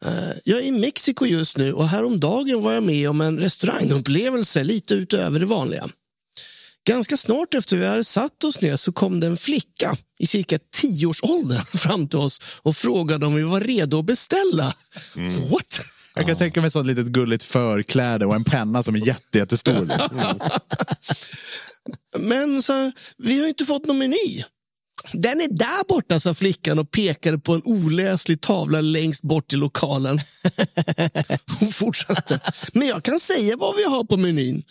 [0.05, 4.63] Eh, Jag är i Mexiko just nu och häromdagen var jag med om en restaurangupplevelse
[4.63, 5.87] lite utöver det vanliga.
[6.87, 10.59] Ganska snart efter vi hade satt oss ner så kom det en flicka i cirka
[10.73, 14.73] tioårsåldern fram till oss och frågade om vi var redo att beställa.
[15.51, 15.79] What?
[16.15, 19.91] Jag kan tänka mig ett litet gulligt förkläde och en penna som är jätte, jättestor.
[22.17, 24.43] Men så, vi har inte fått någon meny.
[25.13, 29.55] Den är där borta, sa flickan och pekade på en oläslig tavla längst bort i
[29.55, 30.19] lokalen.
[31.59, 32.39] Hon fortsatte.
[32.73, 34.63] Men jag kan säga vad vi har på menyn.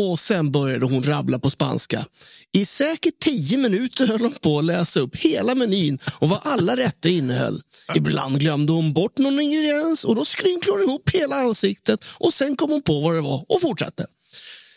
[0.00, 2.06] Och sen började hon rabbla på spanska.
[2.52, 6.76] I säkert tio minuter höll hon på att läsa upp hela menyn och vad alla
[6.76, 7.60] rätter innehöll.
[7.94, 12.56] Ibland glömde hon bort någon ingrediens och då skrynklade hon ihop hela ansiktet och sen
[12.56, 14.06] kom hon på vad det var och fortsatte.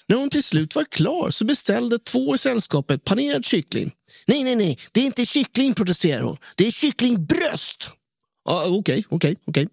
[0.09, 3.91] När hon till slut var klar så beställde två i sällskapet panerad kyckling.
[4.27, 6.37] Nej, nej, nej, det är inte kyckling, protesterar hon.
[6.55, 7.89] Det är kycklingbröst.
[8.45, 9.67] Ja, Okej, okej, okej.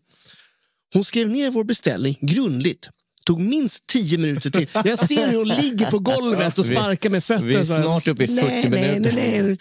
[0.92, 2.88] Hon skrev ner vår beställning grundligt.
[3.24, 4.68] Tog minst tio minuter till.
[4.84, 7.48] Jag ser hur hon ligger på golvet och sparkar med fötterna.
[7.48, 9.12] vi är snart uppe i 40 nej, minuter.
[9.12, 9.58] Nej, nej.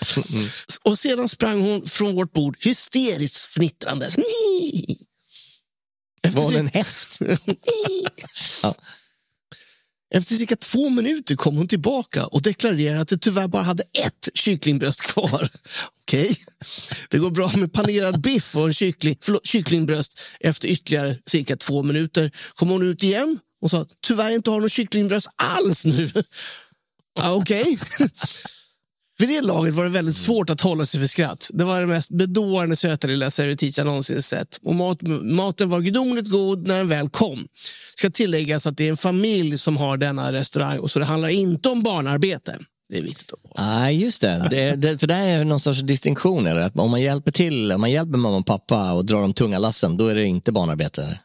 [0.83, 4.15] Och sedan sprang hon från vårt bord hysteriskt fnittrandes.
[6.21, 7.19] Var hon cirka- en häst?
[10.15, 14.29] Efter cirka två minuter kom hon tillbaka och deklarerade att det tyvärr bara hade ett
[14.33, 15.49] kycklingbröst kvar.
[16.01, 16.37] Okej,
[17.09, 20.19] det går bra med panerad biff och en kyckling, förlåt, kycklingbröst.
[20.39, 24.69] Efter ytterligare cirka två minuter kom hon ut igen och sa tyvärr inte har någon
[24.69, 26.11] kycklingbröst alls nu.
[27.19, 27.79] Ja, Okej.
[29.17, 31.49] Vid det laget var det väldigt svårt att hålla sig för skratt.
[31.53, 34.59] Det var den mest bedårande söta lilla servitris jag någonsin sett.
[34.63, 37.47] Och mat, maten var gudomligt god när den väl kom.
[37.95, 41.29] Ska tilläggas att det är en familj som har denna restaurang och så det handlar
[41.29, 42.59] inte om barnarbete.
[42.89, 44.47] Det är viktigt att Nej, just det.
[44.49, 46.47] det, det för det är någon sorts distinktion.
[46.47, 46.61] Eller?
[46.61, 49.59] Att om man hjälper till, om man hjälper mamma och pappa och drar de tunga
[49.59, 51.19] lassen, då är det inte barnarbete.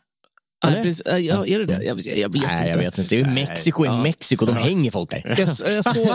[0.65, 1.03] Nej, precis.
[1.07, 1.85] Ja, är det det?
[1.85, 2.79] Jag, jag vet Nej, inte.
[2.79, 3.15] jag vet inte.
[3.17, 5.35] Det är Mexiko, i Mexiko, de hänger folk där.
[5.39, 6.09] Jag, jag, såg,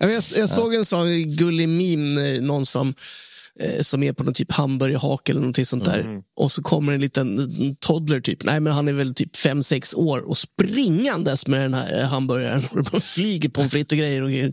[0.10, 2.94] jag, jag såg en sån gullig meme, eh, någon som,
[3.60, 6.22] eh, som är på någon typ hamburgerhak eller någonting sånt där.
[6.36, 8.44] Och så kommer en liten en toddler, typ.
[8.44, 12.62] Nej, men han är väl typ fem sex år och springandes med den här hamburgaren.
[12.92, 14.22] Och flyger pommes frites och grejer.
[14.22, 14.52] Och grejer.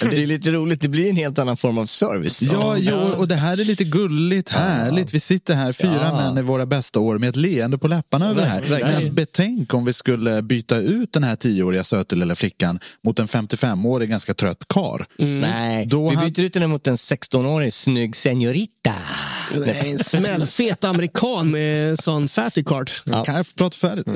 [0.00, 2.42] Det är lite roligt, det blir en helt annan form av service.
[2.42, 5.14] Ja, jo, och det här är lite gulligt, härligt.
[5.14, 6.16] Vi sitter här, fyra Ja.
[6.16, 8.62] män i våra bästa år med ett leende på läpparna över det här.
[8.62, 9.02] verkligen.
[9.04, 13.26] Men betänk om vi skulle byta ut den här tioåriga söta lilla flickan mot en
[13.26, 15.06] 55-årig ganska trött kar.
[15.18, 18.92] Nej, Då vi byter ut henne mot en 16-årig snygg senorita.
[19.56, 22.90] Nej, en smällfet amerikan med sån fatty card.
[23.24, 24.06] Kan jag prata färdigt?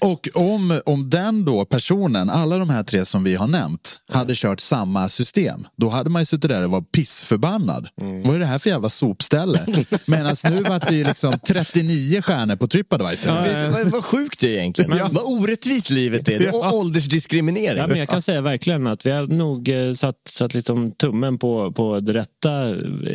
[0.00, 4.34] och om, om den då personen, alla de här tre som vi har nämnt, hade
[4.34, 7.88] kört samma system, då hade man ju suttit där och var pissförbannad.
[8.24, 9.66] Vad är det här för jävla sopställe?
[10.06, 13.30] Medan nu var det ju liksom 39 stjärnor på Tripadvisor.
[13.30, 14.90] Du vad, vad sjukt det är egentligen.
[15.10, 16.38] Vad orättvist livet är.
[16.38, 16.72] Det Ja.
[16.72, 17.78] åldersdiskriminering.
[17.78, 21.38] Ja, men jag kan säga verkligen att vi har nog eh, satt, satt liksom tummen
[21.38, 22.70] på, på det rätta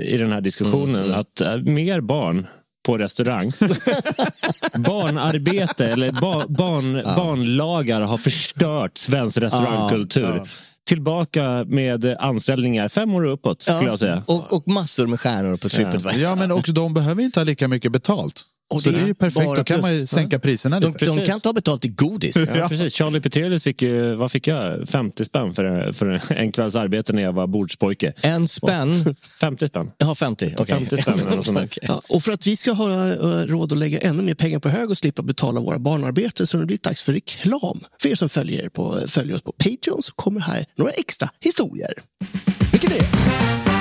[0.06, 1.14] i den här diskussionen.
[1.14, 2.48] Att eh, mer barn
[2.86, 3.52] på restaurang.
[4.76, 10.44] Barnarbete eller ba, barn, barnlagar har förstört svensk restaurangkultur.
[10.92, 14.24] Tillbaka med anställningar fem år och uppåt skulle jag säga.
[14.28, 16.22] Och, och massor med stjärnor på Tripadvisor.
[16.22, 18.44] Ja, men också de behöver inte ha lika mycket betalt.
[18.72, 21.06] Och så det det är ju perfekt, då kan man ju sänka priserna De, lite.
[21.06, 22.36] de kan ta betalt i godis.
[22.56, 22.94] Ja, precis.
[22.94, 24.90] Charlie Petrelius fick ju, vad fick jag?
[24.90, 28.14] 50 spänn för, för en kvälls arbete när jag var bordspojke.
[28.22, 29.16] En spänn.
[29.40, 29.92] 50 spänn.
[29.98, 30.54] Jag har 50.
[30.58, 30.66] okej.
[30.66, 31.66] 50 spänn eller sånt där.
[31.66, 31.84] Okej.
[31.88, 34.70] Ja, och för att vi ska ha eh, råd att lägga ännu mer pengar på
[34.70, 37.84] hög och slippa betala våra barnarbete så har det blivit dags för reklam.
[38.02, 41.94] För er som följer, på, följer oss på Patreon så kommer här några extra historier.
[42.72, 43.81] Vilket är?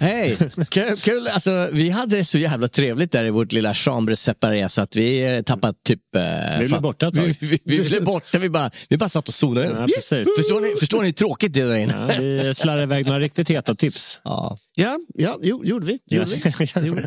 [0.00, 0.36] Hej!
[0.70, 1.28] Kul, kul.
[1.28, 5.36] Alltså, vi hade så jävla trevligt där i vårt lilla chambre separé så att vi
[5.36, 6.00] eh, tappat typ...
[6.16, 7.22] Eh, Vi blev borta ett tag.
[7.24, 9.72] vi, vi, vi blev borta, vi bara, vi bara satt och zonade ut.
[9.78, 10.28] Ja, precis.
[10.36, 12.06] Förstår, ni, förstår ni hur tråkigt det är där inne?
[12.14, 14.20] Ja, vi slarrade iväg några riktigt heta tips.
[14.24, 14.58] Ja.
[14.74, 15.98] Ja, ja jo, gjorde vi.
[16.06, 16.86] Gjorde vi.
[16.86, 17.00] Gjorde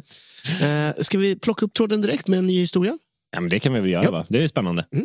[0.59, 0.65] vi.
[0.65, 2.97] Eh, ska vi plocka upp tråden direkt med en ny historia?
[3.33, 4.25] Ja, men det kan vi väl göra, va?
[4.29, 4.85] Det är spännande.
[4.95, 5.01] Eh,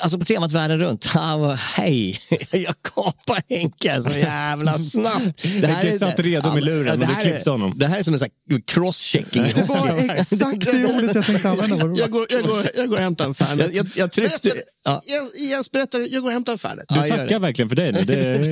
[0.00, 1.14] Alltså på temat världen runt.
[1.14, 2.18] Var, hej,
[2.50, 5.42] jag kapar Henke så jävla snabbt.
[5.60, 7.72] Det Henke satt redo med luren och det du klippte honom.
[7.76, 8.20] Det här är som en
[8.70, 9.54] cross-checking.
[9.54, 12.00] Det var exakt det ordet jag tänkte använda.
[12.00, 13.58] Jag går, jag går, jag går och hämtar en Fernet.
[13.58, 14.52] Jag, jag, jag tryckte...
[14.84, 15.02] Ja.
[15.38, 15.98] Jens- berätta.
[15.98, 16.84] Jag går och hämtar en Fernet.
[16.88, 18.00] Du Ja, tackar verkligen för dig nu.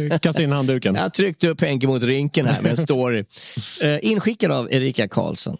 [0.09, 0.95] Det kastar in handduken.
[0.95, 3.25] Jag tryckte upp Henke mot rinken här med en story.
[3.81, 5.57] Eh, inskickad av Erika Karlsson.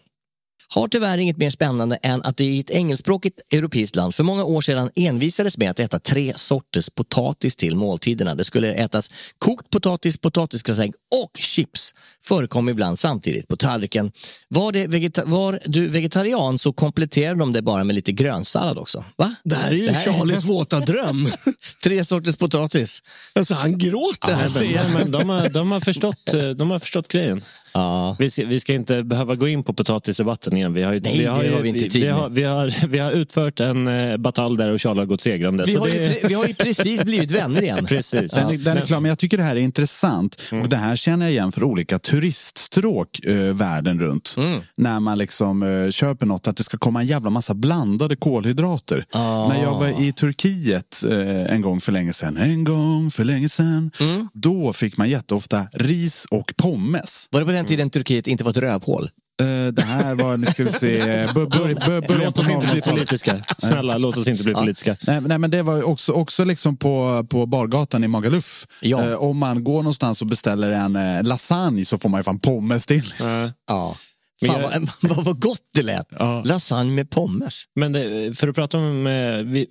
[0.75, 4.43] Har tyvärr inget mer spännande än att det i ett engelskspråkigt europeiskt land för många
[4.43, 8.35] år sedan envisades med att äta tre sorters potatis till måltiderna.
[8.35, 11.93] Det skulle ätas kokt potatis, potatisgratäng och chips.
[12.27, 14.11] Förekom ibland samtidigt på tallriken.
[14.47, 19.05] Var, det vegeta- var du vegetarian så kompletterade de det bara med lite grönsallad också.
[19.15, 19.35] Va?
[19.43, 21.27] Det här är ju här är- Charlies våta dröm.
[21.83, 23.01] Tre sorters potatis.
[23.35, 24.43] Alltså, han gråter här.
[24.43, 24.93] Ja, ser jag.
[24.93, 27.41] men de, har, de, har förstått, eh, de har förstått grejen.
[27.75, 28.15] Ja.
[28.19, 30.73] Vi ska, vi ska inte behöva gå in på potatisdebatten igen.
[30.73, 32.15] Vi har, ju- Nej, vi har, det ju- har vi inte vi, tid vi, med.
[32.15, 35.63] har, vi, har, vi har utfört en eh, batalj där och Charlie har gått segrande.
[35.67, 37.85] Vi så har, ju, det- pre- vi har ju precis blivit vänner igen.
[37.89, 38.31] Precis.
[38.31, 40.41] Den, den är Men- klar, men jag tycker det här är intressant.
[40.63, 44.35] Och det här känner jag igen för olika turiststråk eh, världen runt.
[44.77, 49.05] När man liksom eh, köper något, att det ska komma en jävla massa blandade kolhydrater.
[49.49, 53.49] När jag var i Turkiet eh, en gång för länge sedan, en gång för länge
[53.49, 53.91] sedan,
[54.33, 57.27] då fick man jätteofta ris och pommes.
[57.31, 59.09] Var det på den tiden Turkiet inte var ett rövhål?
[59.41, 60.97] Eh, det här var, nu ska vi se,
[61.33, 62.99] bör, bör, bör, början Låt oss inte bli 00-talet.
[62.99, 63.43] politiska.
[63.57, 64.95] Snälla, låt oss inte bli politiska.
[65.07, 68.67] Nej, nej, men det var också, också liksom på, på bargatan i Magaluf.
[68.81, 69.09] Ja.
[69.09, 72.39] Eh, om man går någonstans och beställer en eh, lasagne så får man ju fan
[72.39, 73.13] pommes till.
[73.67, 73.95] Ja.
[74.47, 76.07] Fan jag- vad, vad, gott det lät.
[76.45, 77.63] Lasagne med pommes.
[77.75, 79.07] Men det, för att prata om...
[79.07, 79.67] eh, Vi,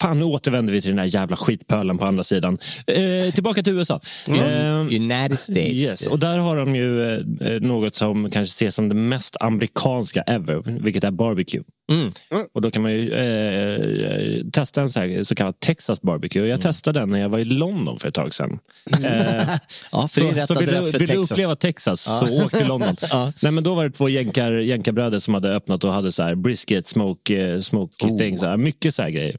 [0.00, 2.58] fan, nu återvänder vi till den här jävla skitpölen på andra sidan.
[2.86, 4.00] Eh, tillbaka till USA.
[4.28, 5.72] Eh, United States.
[5.72, 10.22] Yes, och där har de ju eh, något som kanske ses som det mest amerikanska
[10.22, 11.62] ever, vilket är barbecue.
[11.92, 12.12] Mm.
[12.54, 16.40] Och då kan man ju eh, testa en så, här, så kallad Texas barbecue.
[16.42, 16.50] Och Mm.
[16.50, 18.58] jag testade den när jag var i London för ett tag sedan.
[18.92, 19.00] Eh,
[19.92, 22.96] Ja, för så, så vill, du, vill du uppleva Texas, så åk till London.
[23.10, 23.32] Ja.
[23.42, 26.34] Nej, men då var det två jänkar, jänkarbröder som hade öppnat och hade så här
[26.34, 28.18] brisket, smoke, eh, smoke Oh.
[28.18, 29.36] thing, så här, mycket så här grejer.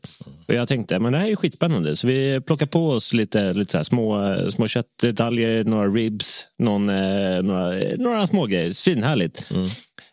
[0.47, 1.95] Och jag tänkte, men det här är skitspännande.
[1.95, 6.89] Så vi plockar på oss lite, lite så här små, små köttdetaljer, några ribs, någon,
[6.89, 8.73] eh, några, några små grejer.
[8.73, 9.51] Svinhärligt.
[9.51, 9.65] Mm.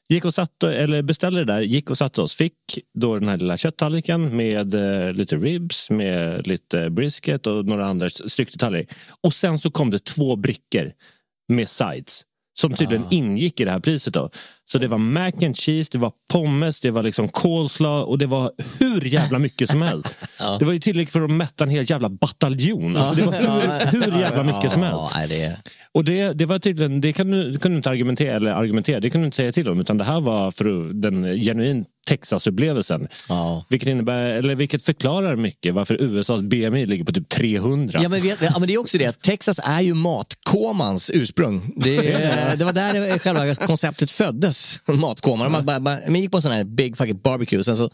[0.09, 2.35] Gick och satt, eller beställde det där, gick och satte oss.
[2.35, 2.55] Fick
[2.99, 8.11] då den här lilla kötttallriken med eh, lite ribs, med lite brisket och några andra
[8.11, 8.87] styckdetaljer.
[9.21, 10.92] Och sen så kom det två brickor
[11.49, 12.23] med sides.
[12.61, 14.14] Som tydligen ingick i det här priset.
[14.14, 14.31] då.
[14.64, 18.27] Så det var mac and cheese, det var pommes, det var liksom coleslaw och det
[18.27, 20.14] var hur jävla mycket som helst.
[20.59, 22.97] Det var ju tillräckligt för att mätta en hel jävla bataljon.
[22.97, 25.14] Alltså det var hur, hur jävla mycket som helst.
[25.14, 25.59] Ja, det.
[25.92, 29.11] Och det, det var tydligen, det kan du, kunde du inte argumentera, eller argumentera, det
[29.11, 33.09] kunde du inte säga till dem, utan det här var för den genuin Texas-upplevelsen.
[33.29, 33.64] Ja.
[33.68, 38.01] Vilket, innebär, eller vilket förklarar mycket varför USAs BMI ligger på typ 300.
[38.03, 41.73] Ja men, vet, ja, men det är också det att Texas är ju matkomans ursprung.
[41.77, 41.97] Det,
[42.59, 45.53] det var där själva konceptet föddes, matkoman.
[45.53, 47.90] Man, bara, man gick på en sån här big fucking barbecue, sen så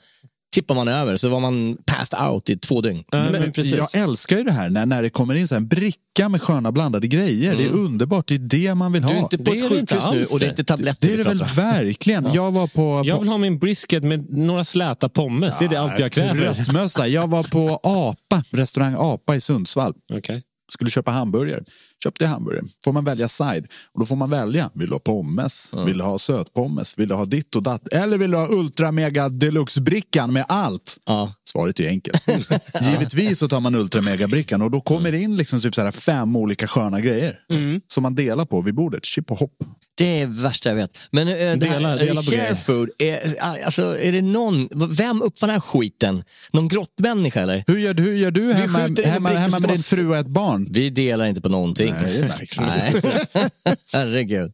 [0.55, 3.05] tippar man över så var man passed out i två dygn.
[3.11, 3.73] Ja, Men, men precis.
[3.73, 6.43] jag älskar ju det här när, när det kommer in så här en bricka med
[6.43, 7.57] sköna blandade grejer.
[7.57, 9.11] Det är underbart, det är det man vill ha.
[9.11, 11.19] Du är inte på Det ett sjukhus nu och det är inte tabletter det är
[11.19, 12.33] det väl verkligen.
[12.33, 13.03] Jag var på...
[13.05, 16.55] Jag vill ha min brisket med några släta pommes, det är det allt jag kräver.
[16.55, 17.09] Tröttmössa.
[17.09, 19.95] Jag var på Apa, restaurang Apa i Sundsvall.
[20.12, 20.43] Okej.
[20.73, 21.62] Skulle köpa hamburgare.
[22.05, 22.64] Köpte jag hamburgare.
[22.85, 23.67] Får man välja side.
[23.93, 24.71] Och då får man välja.
[24.75, 25.71] Vill du ha pommes?
[25.87, 26.99] Vill du ha sötpommes?
[26.99, 27.93] Vill du ha ditt och datt?
[27.93, 30.97] Eller vill du ha ultra mega deluxe-brickan med allt?
[31.07, 31.35] Ja.
[31.45, 32.29] Svaret är enkelt.
[32.83, 35.83] Givetvis så tar man ultra mega brickan och då kommer det in liksom typ så
[35.83, 37.39] här fem olika sköna grejer.
[37.87, 39.05] Som man delar på vid bordet.
[39.05, 39.57] Chip och hopp.
[39.97, 40.99] Det är värsta jag vet.
[41.11, 42.55] Men äh, det här, Dela- dela på share grejer.
[42.55, 46.24] food, är, alltså, är det någon, vem uppfann den här skiten?
[46.53, 47.64] Någon grottmänniska eller?
[47.66, 50.68] Hur gör, hur gör du hemma, hemma, hemma som med din fru och ett barn?
[50.70, 51.95] Vi delar inte på någonting.
[52.03, 52.61] Nej, det.
[52.61, 53.47] Nej.
[53.92, 54.51] Herregud.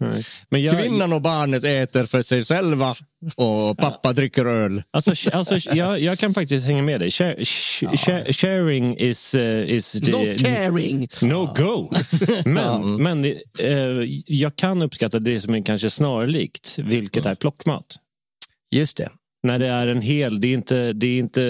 [0.51, 2.97] Men jag, Kvinnan och barnet äter för sig själva.
[3.37, 4.83] Och pappa dricker öl.
[4.91, 7.11] Alltså, alltså, jag, jag kan faktiskt hänga med dig.
[7.11, 9.35] Share, sh- share, sharing is...
[9.35, 11.09] Uh, is the- Not caring.
[11.23, 11.91] No go.
[12.45, 13.25] Men, men
[13.59, 17.87] eh, jag kan uppskatta det som är kanske snarlikt, vilket är plockmat.
[18.71, 19.09] Just det.
[19.43, 21.43] När det är en hel, det är inte, det är inte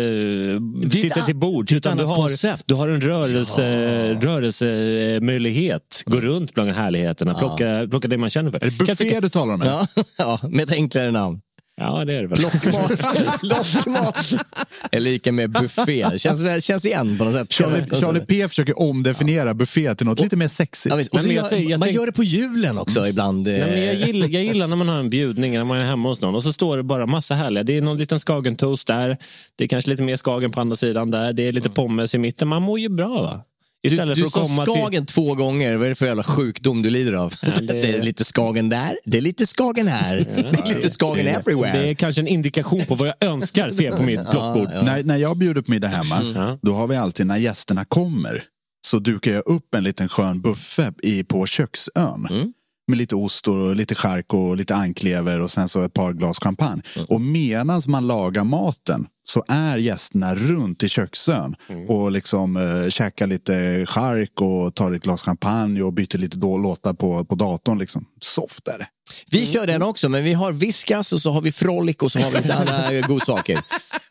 [0.86, 2.62] ett sitta till det ett utan du har, koncept.
[2.66, 3.62] du har en rörelse,
[4.14, 6.02] rörelsemöjlighet.
[6.06, 8.58] Gå runt bland härligheterna, plocka, plocka det man känner för.
[8.64, 9.60] Är det buffé du talar om?
[9.64, 11.40] Ja, ja, med ett enklare namn.
[11.82, 12.40] Ja, det är det väl.
[12.40, 13.42] Lockmat.
[13.42, 14.32] Lockmat.
[14.90, 16.18] är lika med buffé.
[16.18, 17.52] Känns, känns igen på något sätt.
[17.52, 20.90] Charlie, Charlie P försöker omdefiniera buffé till något lite mer sexigt.
[20.92, 21.10] Ja, visst.
[21.12, 23.48] Och så Men jag tänk- jag man tänk- gör det på julen också ibland.
[23.48, 25.84] eh, Nej, men jag, gillar, jag gillar när man har en bjudning, när man är
[25.86, 27.62] hemma hos någon och så står det bara massa härliga.
[27.64, 29.16] Det är någon liten skagentoast där,
[29.58, 32.18] det är kanske lite mer skagen på andra sidan där, det är lite pommes i
[32.18, 32.48] mitten.
[32.48, 33.44] Man mår ju bra va?
[33.82, 34.74] Du, Istället du för att sa komma till...
[34.74, 35.76] Skagen två gånger.
[35.76, 37.34] Vad är det för jävla sjukdom du lider av?
[37.42, 37.96] det- det...
[37.98, 40.16] är lite Skagen där, det är lite Skagen här.
[40.16, 41.72] det är lite Skagen everywhere.
[41.82, 44.68] Det är kanske en indikation på vad jag önskar se på mitt plockbord.
[44.84, 48.42] När, när jag bjuder på middag hemma, då har vi alltid när gästerna kommer
[48.86, 52.26] så dukar jag upp en liten skön buffé i, på köksön.
[52.90, 56.38] Med lite ost och lite chark och lite anklever och sen så ett par glas
[56.38, 56.82] champagne.
[57.08, 61.54] Och medan man lagar maten så är gästerna runt i köksön
[61.88, 66.58] och liksom eh, käkar lite chark och tar ett glas champagne och byter lite då,
[66.58, 67.78] låtar på, på datorn.
[67.78, 68.04] Liksom.
[68.20, 68.86] Soft är det.
[69.26, 72.18] Vi kör den också, men vi har Viskas och så har vi Frolic och så
[72.18, 73.58] har vi lite andra godsaker.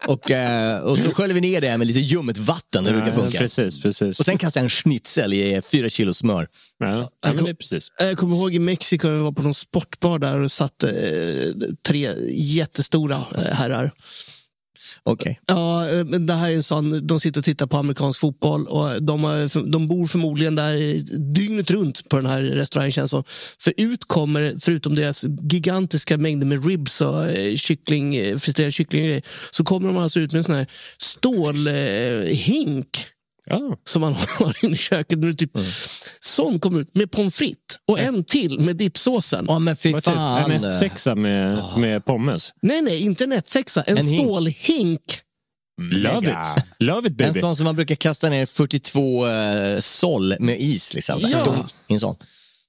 [0.07, 2.83] Och, eh, och så sköljer vi ner det med lite ljummet vatten.
[2.83, 3.37] Det brukar Ja, funka.
[3.39, 4.19] precis, precis.
[4.19, 6.47] Och sen kastar jag en schnitzel i fyra kilo smör.
[6.79, 7.87] Ja, ja, men det är precis.
[7.99, 10.89] Jag kommer ihåg i Mexiko vi var på någon sportbar där och satt eh,
[11.87, 13.91] tre jättestora eh, herrar.
[15.11, 15.35] Okay.
[15.45, 15.85] Ja,
[16.19, 19.71] det här är en sån, de sitter och tittar på amerikansk fotboll och de, har,
[19.71, 20.73] de bor förmodligen där
[21.33, 23.23] dygnet runt på den här restaurangen känns som.
[23.59, 29.21] För ut kommer, förutom deras gigantiska mängder med ribs och eh, kyckling, eh, friterad kyckling
[29.51, 32.87] så kommer de alltså ut med en sån här stålhink
[33.49, 33.77] Ja.
[33.83, 35.19] som man har inne i köket.
[35.19, 35.51] Nu typ,
[36.19, 39.45] Sån kom ut med pommes frites och en till med dippsåsen.
[39.47, 40.51] Ja, men fy typ, fan.
[40.51, 42.53] en 1-6 med, med pommes.
[42.61, 44.21] Nej, nej, inte en 1-6, en, En hink.
[44.27, 45.01] stålhink.
[45.81, 46.63] Love it!
[46.79, 47.39] Love it En baby!
[47.39, 50.93] sån som man brukar kasta ner 42 eh, sol med is.
[50.93, 51.19] Liksom.
[51.19, 51.65] Ja.
[51.87, 52.15] En sån.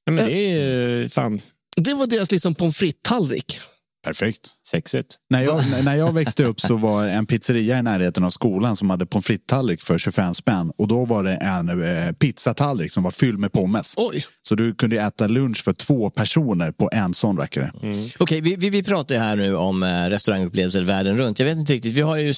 [0.04, 1.40] Ja, men det är ju fan
[1.76, 3.60] Det var deras liksom pommes frites-tallrik.
[4.04, 4.40] Perfekt.
[4.70, 5.16] sexigt.
[5.30, 8.90] När jag, när jag växte upp så var en pizzeria i närheten av skolan som
[8.90, 10.72] hade pommes frites-tallrik för 25 spänn.
[10.78, 13.94] Och då var det en eh, pizzatallrik som var fylld med pommes.
[13.96, 14.26] Oj.
[14.42, 17.72] Så du kunde äta lunch för två personer på en sån rackare.
[18.18, 21.38] Okej, vi, vi, vi pratar ju här nu om eh, restaurangupplevelser världen runt.
[21.38, 22.34] Jag vet inte riktigt, vi har ju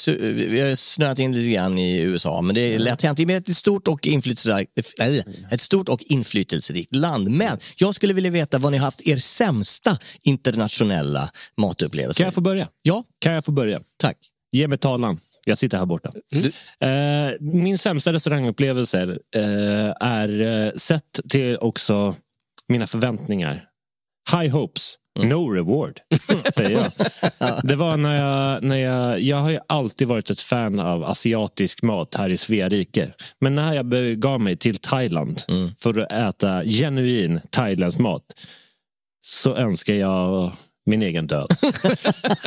[0.49, 3.17] vi har snöat in lite grann i USA, men det är lätt hänt.
[3.17, 5.17] Det är ett stort och inflytelserikt, äh,
[5.51, 7.31] ett stort och inflytelserikt land.
[7.31, 11.31] Men jag skulle vilja veta vad ni har haft er sämsta internationella
[11.61, 12.19] matupplevelser.
[12.21, 12.69] Kan jag få börja?
[12.83, 13.81] Ja, Kan jag få börja?
[13.97, 14.17] tack.
[14.53, 15.19] Ge mig talan.
[15.47, 16.13] Jag sitter här borta.
[16.81, 19.03] Eh, min sämsta restaurangupplevelse
[19.37, 22.15] eh, är eh, sett till också
[22.69, 23.65] mina förväntningar.
[24.33, 26.01] High hopes, no reward,
[26.55, 27.61] säger jag.
[27.63, 29.21] Det var när jag, när jag...
[29.21, 33.11] Jag har ju alltid varit ett fan av asiatisk mat här i Svea rike.
[33.41, 35.39] Men när jag begav mig till Thailand
[35.79, 38.23] för att äta genuin thailändsk mat
[39.27, 40.53] så önskar jag
[40.87, 41.47] min egen död.
[41.63, 41.73] Nej,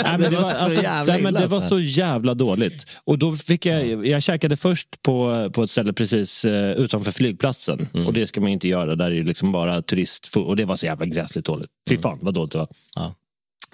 [0.06, 1.70] men Det det, var var, så alltså, nej, men det var alltså.
[1.70, 2.88] så jävla dåligt.
[3.04, 7.88] Och då fick jag, jag käkade först på, på ett ställe precis eh, utanför flygplatsen.
[7.94, 8.08] Mm.
[8.08, 10.36] Och det ska man inte göra, där är det liksom bara turist.
[10.36, 11.70] Och det var så jävla gräsligt dåligt.
[11.90, 12.66] Fy fan vad dåligt det var.
[12.66, 12.76] Mm.
[12.96, 13.16] Ja.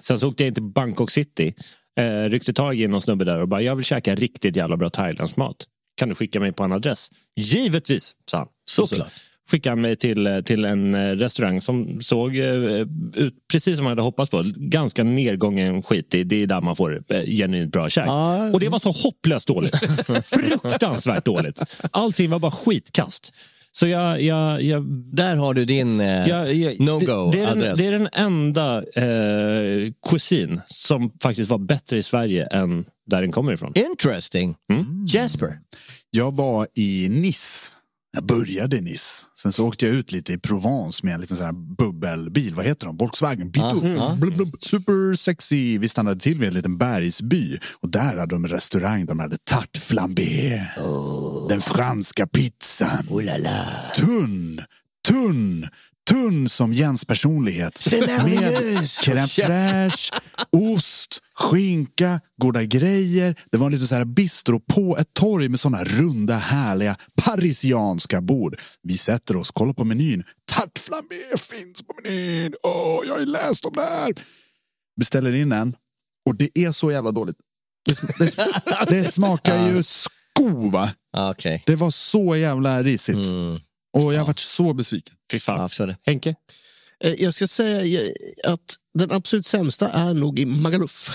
[0.00, 1.54] Sen så åkte jag in till Bangkok City.
[1.98, 4.90] Eh, ryckte tag i någon snubbe där och bara, jag vill käka riktigt jävla bra
[4.90, 5.56] thailändsk mat.
[5.96, 7.10] Kan du skicka mig på en adress?
[7.36, 8.46] Givetvis, sa han.
[8.64, 9.06] Så, så.
[9.52, 12.46] Skickade han mig till, eh, till en eh, restaurang som såg eh,
[13.14, 14.52] ut precis som jag hade hoppats på.
[14.56, 16.14] Ganska nedgången skit.
[16.14, 18.06] i- Det är där man får genuint bra käk.
[18.06, 18.50] Ja.
[18.52, 19.74] Och det var så hopplöst dåligt.
[20.24, 21.58] Fruktansvärt dåligt.
[21.90, 23.32] Allting var bara skitkast.
[23.74, 24.82] Så jag, jag, jag
[25.14, 27.78] Där har du din eh, jag, det, det, är den, no-go-adress.
[27.78, 33.32] det är den enda eh, kusin som faktiskt var bättre i Sverige än där den
[33.32, 33.72] kommer ifrån.
[33.74, 34.54] Interesting.
[34.72, 35.06] Mm.
[35.06, 35.58] Jasper.
[36.10, 37.72] Jag var i Nice.
[38.14, 39.24] Jag började i Nice.
[39.36, 42.54] Sen så åkte jag ut lite i Provence med en liten sån här bubbelbil.
[42.54, 42.96] Vad heter de?
[42.96, 44.16] Volkswagen Beetle.
[44.16, 44.48] Blub, blub.
[44.60, 45.78] Super sexy.
[45.78, 47.58] Vi stannade till vid en liten bergsby.
[47.80, 49.06] Och där hade de en restaurang.
[49.06, 50.66] De hade tarte flambé.
[51.48, 53.06] Den franska pizzan.
[53.10, 53.66] Oh la la.
[53.96, 54.60] Tunn,
[55.08, 55.68] tunn,
[56.10, 57.88] tunn som Jens personlighet.
[57.90, 60.12] Med crème fraîche,
[60.52, 63.34] ost, skinka, goda grejer.
[63.50, 68.20] Det var en liten så här bistro på ett torg med såna runda, härliga parisianska
[68.20, 68.56] bord.
[68.82, 70.24] Vi sätter oss, kollar på menyn.
[70.52, 72.54] Tarte flambé finns på menyn.
[72.62, 74.12] Åh, jag har ju läst om det här.
[75.00, 75.74] Beställer in en.
[76.28, 77.36] Och det är så jävla dåligt.
[77.86, 80.90] Det, sm- det, sm- det smakar ju sko va?
[81.16, 81.62] Okej.
[81.66, 83.16] Det var så jävla risigt.
[83.26, 83.60] Mm.
[83.96, 85.14] Och jag har varit så besviken.
[85.32, 85.70] Fy fan.
[85.78, 85.94] Ja.
[86.06, 86.34] Henke?
[87.04, 88.60] Eh, Jag ska säga eh, att
[88.98, 91.10] den absolut sämsta är nog i Magaluf.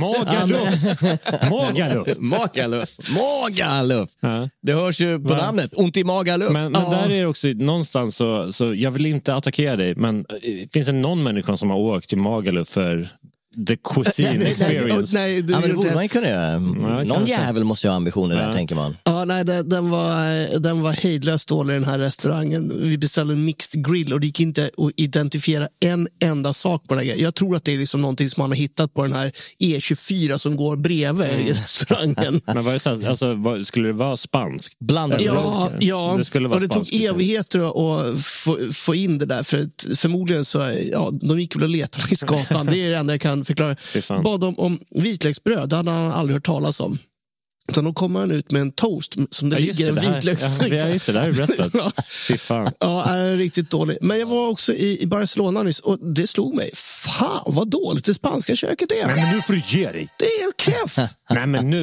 [0.00, 1.00] Magaluf!
[1.50, 2.18] Magaluf!
[2.18, 2.96] Magaluf.
[3.16, 4.10] Magaluf.
[4.20, 4.48] Ja.
[4.62, 5.36] Det hörs ju på Va?
[5.36, 5.70] namnet.
[5.76, 6.52] Ont i Magaluf.
[6.52, 10.18] Men, men där är det också någonstans så, så, jag vill inte attackera dig, men
[10.20, 13.08] eh, finns det någon människa som har åkt till Magaluf för
[13.66, 15.18] the cuisine experience?
[15.18, 16.58] nej, du, ja, men det borde man ju kunna göra.
[16.58, 17.34] Någon kanske.
[17.34, 18.52] jävel måste ju ha ambitioner där, Ja.
[18.52, 18.96] tänker man.
[19.04, 22.72] Ja, nej, den, den, var, den var hejdlöst dålig den här restaurangen.
[22.82, 26.94] Vi beställde en mixed grill och det gick inte att identifiera en enda sak på
[26.94, 27.24] den här grejen.
[27.24, 30.38] Jag tror att det är liksom någonting som man har hittat på den här E24
[30.38, 32.40] som går bredvid restaurangen.
[32.46, 34.78] Men var det så här, alltså, vad, skulle det vara spanskt?
[34.78, 36.14] Blandad Ja, ja.
[36.18, 37.10] Det skulle vara och det tog spanskt, precis.
[37.10, 39.42] evigheter att få, få in det där.
[39.42, 42.66] För att förmodligen så, ja, de gick väl och letade i skatan.
[42.70, 44.22] Det är det enda jag kan förklara.
[44.22, 46.98] Bad om, om vitlöksbröd, det hade han aldrig hört talas om.
[47.70, 50.06] Utan då kommer han ut med en toast som det Ja, ligger en det, det
[50.06, 50.42] här- vitlöks...
[50.70, 51.94] ja, just det, det här har du berättat.
[52.28, 52.72] Fy fan.
[52.80, 53.98] Ja, är riktigt dålig.
[54.00, 56.70] Men jag var också i, i Barcelona nyss och det slog mig.
[56.74, 59.06] Fan vad dåligt det spanska köket är.
[59.06, 60.08] Men nu får du ge dig.
[60.18, 61.08] Det är helt keff.
[61.30, 61.82] Nej men nu,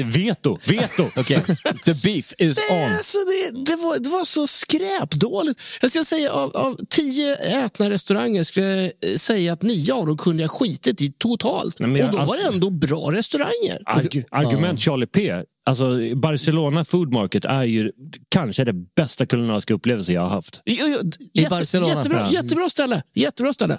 [0.00, 1.04] eh, veto, veto.
[1.20, 1.42] Okej,
[1.84, 2.92] the beef is Det, on.
[2.96, 5.60] alltså, det, det, var, det var så skräpdåligt.
[5.80, 10.06] Jag ska säga av, av tio ätna restauranger skulle jag eh, säga att nio av
[10.06, 11.78] dem kunde jag skitit i totalt.
[11.78, 13.82] Nej, jag- och då var det alltså- ändå bra restauranger.
[13.84, 15.27] Arg, argument Charlie P.
[15.66, 17.92] Alltså, Barcelona Food Market är ju
[18.28, 20.62] kanske det bästa kulinariska upplevelse jag har haft.
[20.64, 23.02] Jo, jo, jätte, Barcelona, jättebra, jättebra ställe.
[23.14, 23.78] Jättebra ställe.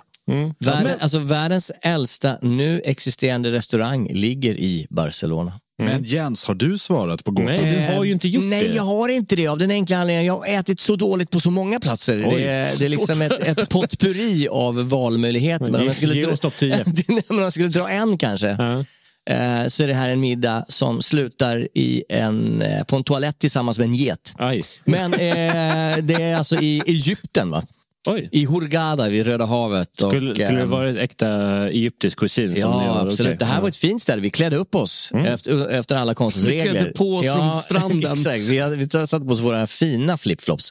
[0.59, 5.59] Världen, alltså världens äldsta nu existerande restaurang ligger i Barcelona.
[5.83, 7.45] Men Jens, har du svarat på gåtan?
[7.55, 8.75] Nej, du har ju inte gjort Nej, det.
[8.75, 10.25] jag har inte det av den enkla anledningen.
[10.25, 12.25] Jag har ätit så dåligt på så många platser.
[12.27, 12.35] Oj.
[12.35, 15.71] Det är, det är liksom ett, ett potpurri av valmöjligheter.
[15.71, 16.83] Men om jag skulle dra- oss topp 10.
[16.85, 18.47] Nej, men om jag skulle dra en kanske.
[18.47, 18.85] Ja.
[19.29, 23.39] Eh, Så är det här en middag som slutar i en, eh, på en toalett
[23.39, 24.33] tillsammans med en get.
[24.37, 24.63] Aj.
[24.85, 27.63] Men eh, det är alltså i Egypten, va?
[28.07, 28.29] Oj.
[28.31, 30.01] I Hurghada vid Röda havet.
[30.01, 31.27] Och, Skulle, skulle det vara ett äkta
[31.69, 32.51] egyptisk kusin?
[32.51, 33.05] som Ja, har?
[33.05, 33.27] absolut.
[33.29, 33.37] Okej.
[33.39, 33.61] Det här Ja.
[33.61, 34.21] var ett fint ställe.
[34.21, 36.71] Vi klädde upp oss efter, efter alla konstens Vi regler.
[36.71, 38.11] klädde på oss från stranden.
[38.13, 38.41] Exakt.
[38.41, 40.69] Vi, hade, vi satte på oss våra fina flipflops.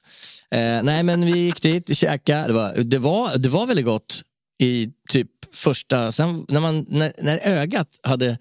[0.50, 2.46] Eh, nej, men vi gick dit, käkade.
[2.46, 4.22] Det var, det, var, det var väldigt gott
[4.58, 6.12] i typ första...
[6.12, 8.38] Sen när, man, när, när ögat hade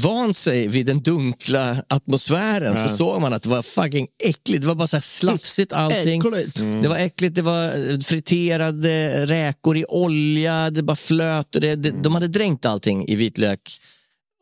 [0.00, 4.60] vant sig vid den dunkla atmosfären så såg man att det var fucking äckligt.
[4.60, 6.20] Det var bara så här slafsigt allting.
[6.20, 6.56] Äckligt.
[6.82, 11.54] Det var äckligt, det var eh, friterade räkor i olja, det bara flöt.
[11.54, 13.60] Och det, det, de hade dränkt allting i vitlök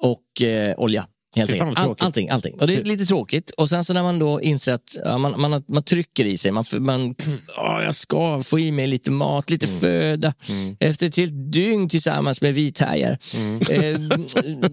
[0.02, 1.06] och eh, olja.
[1.36, 1.78] Helt enkelt.
[1.78, 2.54] All, allting, allting.
[2.60, 3.50] Och det är lite tråkigt.
[3.50, 6.50] Och sen så när man då inser att ja, man, man, man trycker i sig,
[6.52, 7.14] man, man
[7.58, 9.80] åh, jag ska få i mig lite mat, lite Mm.
[9.80, 10.34] föda.
[10.80, 13.18] Efter ett helt dygn tillsammans med vithajar.
[13.36, 13.60] Mm.
[13.70, 13.98] Eh,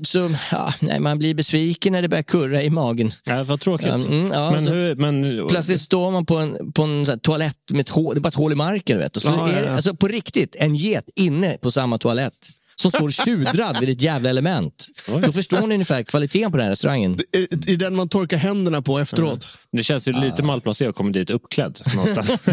[0.03, 3.11] så ja, nej, man blir besviken när det börjar kurra i magen.
[3.23, 3.87] Ja, vad tråkigt.
[3.87, 7.55] Mm, ja, men så- hur, men, Plötsligt står man på en, på en här toalett
[7.71, 8.97] med ett hål, det är bara ett hål i marken.
[8.97, 9.19] Vet du.
[9.19, 9.71] Så Ja, är ja, ja.
[9.75, 12.33] alltså, på riktigt, en get inne på samma toalett
[12.81, 14.87] som står tjudrad vid ett jävla element.
[15.25, 17.17] Då förstår ni ungefär kvaliteten på den här restaurangen.
[17.51, 19.47] Det är den man torkar händerna på efteråt.
[19.75, 22.29] Det känns ju lite malplacerat att komma dit uppklädd någonstans.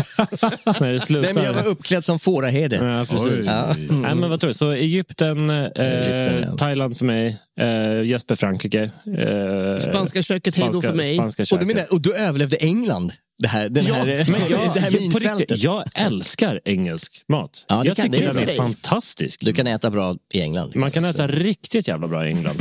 [0.81, 1.23] När det slutar.
[1.23, 2.77] Nej, men jag var uppklädd som fåraherde.
[2.77, 3.47] Ja, precis.
[3.47, 3.75] Ja.
[3.91, 4.55] Nej, men vad tror du?
[4.55, 6.57] Så Egypten, eh, Egypten, ja.
[6.57, 8.83] Thailand för mig, eh, Jesper Frankrike.
[8.83, 11.19] Eh, Spanska köket, hej då för mig.
[11.53, 13.13] Och, du menar, och du överlevde England?
[13.39, 15.39] Det här, den Ja, här, men jag, det här minfältet.
[15.41, 17.65] riktigt, jag älskar engelsk mat.
[17.69, 18.57] Ja, det jag kan- tycker det är den är för dig.
[18.57, 19.41] fantastisk.
[19.45, 20.73] Du kan äta bra i England.
[20.77, 22.57] Man kan äta riktigt jävla bra i England.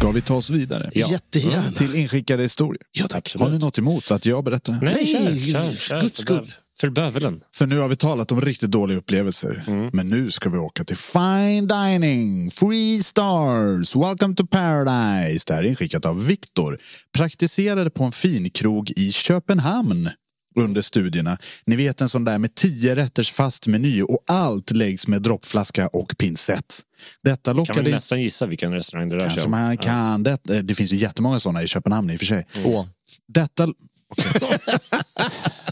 [0.00, 0.90] Ska vi ta oss vidare?
[0.94, 1.10] Ja.
[1.10, 1.72] Jättegärna.
[1.72, 2.82] Till inskickade historier.
[2.92, 3.36] Ja, tack.
[3.38, 4.78] Har ni något emot att jag berättar?
[4.82, 6.52] Nej, Nej, kör, kör, kör, Guds för skull.
[6.80, 7.40] För bövelen.
[7.54, 9.64] För nu har vi talat om riktigt dåliga upplevelser.
[9.92, 15.44] Men nu ska vi åka till Fine Dining, Free Stars, Welcome to Paradise.
[15.46, 16.78] Det här är inskickat av Viktor.
[17.16, 20.10] Praktiserade på en finkrog i Köpenhamn
[20.56, 21.38] under studierna.
[21.64, 25.88] Ni vet en sån där med tio rätters fast meny och allt läggs med droppflaska
[25.88, 26.80] och pincett.
[27.24, 27.90] Detta Kan man lockade...
[27.90, 29.50] nästan gissa vilken restaurang det rör sig Kanske om.
[29.50, 30.22] man kan.
[30.22, 32.46] Det, det finns ju jättemånga sådana i Köpenhamn i och för sig.
[32.52, 32.88] Två.
[33.28, 33.68] Detta...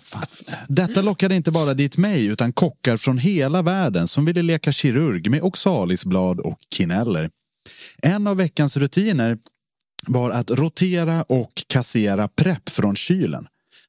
[0.03, 0.27] Fan.
[0.69, 5.31] Detta lockade inte bara dit mig utan kockar från hela världen som ville leka kirurg
[5.31, 7.31] med oxalisblad och kineller.
[8.03, 9.39] En av veckans rutiner
[10.07, 13.47] var att rotera och kassera prepp från kylen.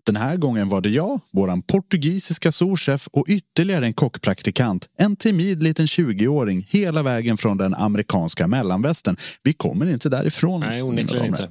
[0.09, 4.87] Den här gången var det jag, våran portugisiska souschef och ytterligare en kockpraktikant.
[4.97, 9.17] En timid liten 20-åring hela vägen från den amerikanska mellanvästern.
[9.43, 10.61] Vi kommer inte därifrån.
[10.61, 11.49] Nej, onekligen inte.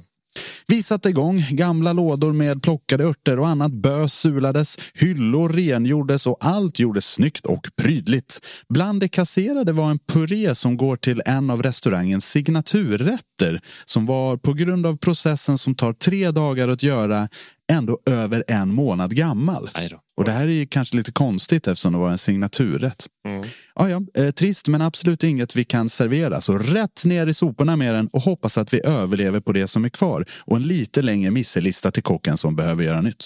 [0.69, 1.39] Vi satte igång.
[1.51, 4.77] Gamla lådor med plockade örter och annat bös sulades.
[4.93, 8.39] Hyllor rengjordes och allt gjordes snyggt och prydligt.
[8.69, 14.37] Bland det kasserade var en puré som går till en av restaurangens signaturrätter som var
[14.37, 17.29] på grund av processen som tar tre dagar att göra
[17.71, 19.69] ändå över en månad gammal.
[20.19, 23.07] Och det här är ju kanske lite konstigt eftersom det var en signaturrätt.
[23.75, 26.41] Ja, ja, eh, trist men absolut inget vi kan servera.
[26.41, 29.85] Så rätt ner i soporna med den och hoppas att vi överlever på det som
[29.85, 30.25] är kvar.
[30.45, 33.25] Och en lite längre misselista till kocken som behöver göra nytt.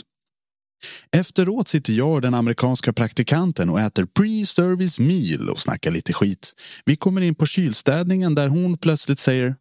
[1.15, 6.53] Efteråt sitter jag och den amerikanska praktikanten och äter pre-service meal och snackar lite skit.
[6.85, 9.55] Vi kommer in på kylstädningen där hon plötsligt säger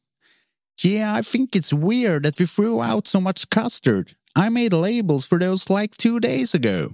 [0.84, 4.10] Yeah, I think it's weird that we threw out so much custard.
[4.46, 6.92] I made labels for those like two days ago.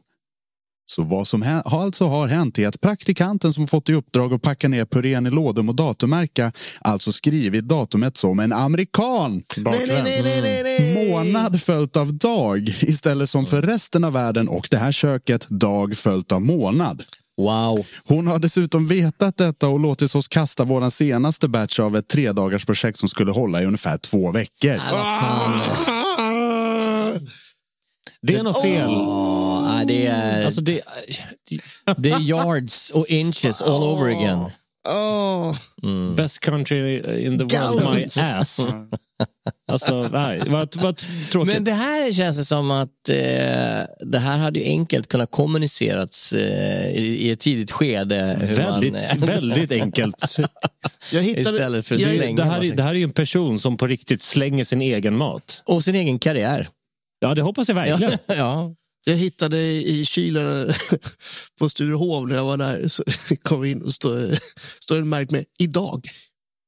[0.91, 4.69] Så vad som alltså har hänt är att praktikanten som fått i uppdrag att packa
[4.69, 9.43] ner purén i lådor och datummärka alltså skrivit datumet som en amerikan.
[9.57, 10.63] Nej, nej, nej, nej, nej,
[10.95, 11.11] nej.
[11.11, 15.97] Månad följt av dag istället som för resten av världen och det här köket dag
[15.97, 17.03] följt av månad.
[17.37, 17.87] Wow.
[18.05, 22.99] Hon har dessutom vetat detta och låtit oss kasta vår senaste batch av ett tredagarsprojekt
[22.99, 24.81] som skulle hålla i ungefär två veckor.
[28.23, 28.91] Det är något fel.
[29.85, 30.81] Det är, Alltså det,
[31.97, 34.45] det är yards och inches all over again.
[34.89, 35.55] Åh,
[36.17, 38.61] Best country in the world, my ass.
[39.69, 40.97] Alltså, nej, vad, vad
[41.31, 41.55] tråkigt.
[41.55, 43.17] Men det här känns det som att eh,
[44.07, 48.39] det här hade ju enkelt kunnat kommunicerats eh, i, i ett tidigt skede.
[48.41, 50.37] hur väldigt, man, väldigt enkelt.
[51.13, 51.57] jag hittade...
[51.57, 52.45] Istället för jag, slänga.
[52.45, 55.17] Det här, är, det här är ju en person som på riktigt slänger sin egen
[55.17, 55.63] mat.
[55.65, 56.69] Och sin egen karriär.
[57.19, 58.19] Ja, det hoppas jag verkligen.
[58.27, 58.75] ja.
[59.05, 60.73] Jag hittade i kylen
[61.59, 62.89] på Sturehov när jag var där.
[62.89, 63.05] Så
[63.43, 64.39] kom in och står
[64.81, 66.09] står det märkt med idag.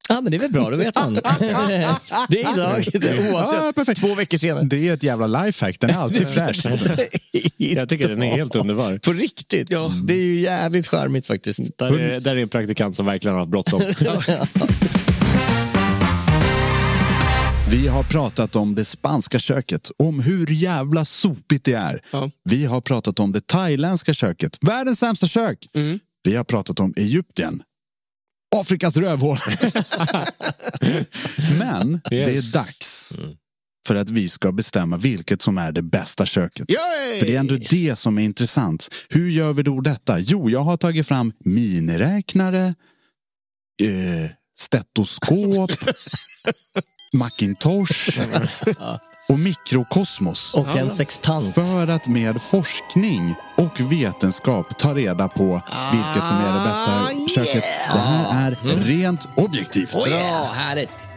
[0.09, 1.15] ja, men det är väl bra, då vet man.
[2.29, 2.87] det är idag,
[3.33, 3.75] oavsett.
[3.75, 4.01] perfekt.
[4.01, 4.65] Två veckor senare.
[4.65, 6.67] Det är ett jävla lifehack, den är alltid fräsch.
[7.57, 8.99] Jag tycker den är helt underbar.
[8.99, 9.71] På riktigt.
[9.71, 9.93] Ja.
[10.05, 11.61] Det är ju jävligt charmigt faktiskt.
[11.79, 13.83] Där är, där är en praktikant som verkligen har haft bråttom.
[17.71, 22.01] Vi har pratat om det spanska köket, om hur jävla sopigt det är.
[22.11, 22.31] Ja.
[22.45, 25.69] Vi har pratat om det thailändska köket, världens sämsta kök.
[26.25, 27.63] Vi har pratat om Egypten,
[28.57, 29.37] Afrikas rövhål.
[31.59, 33.13] Men det är dags
[33.87, 36.71] för att vi ska bestämma vilket som är det bästa köket.
[36.71, 37.19] Yay!
[37.19, 38.89] För det är ändå det som är intressant.
[39.09, 40.19] Hur gör vi då detta?
[40.19, 42.75] Jo, jag har tagit fram miniräknare,
[43.83, 45.71] eh, stetoskop,
[47.13, 48.21] Macintosh
[49.29, 50.55] och mikrokosmos.
[50.55, 51.55] Och en sextant.
[51.55, 57.11] För att med forskning och vetenskap ta reda på vilket som är det bästa
[57.45, 57.65] köket.
[57.93, 59.93] Det här är rent objektivt.
[59.93, 61.09] Bra, härligt.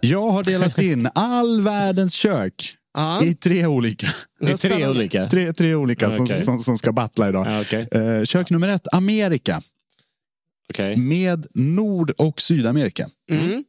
[0.00, 3.22] Jag har delat in all världens kök Ja.
[3.24, 4.06] i tre olika.
[4.42, 5.28] Är tre olika.
[5.28, 6.42] Tre, tre olika som, Okej.
[6.42, 7.46] som, som ska battla idag.
[7.50, 7.88] Ja, okej.
[7.92, 9.60] Eh, kök nummer ett, Amerika.
[10.70, 10.96] Okej.
[10.96, 13.08] Med Nord och Sydamerika.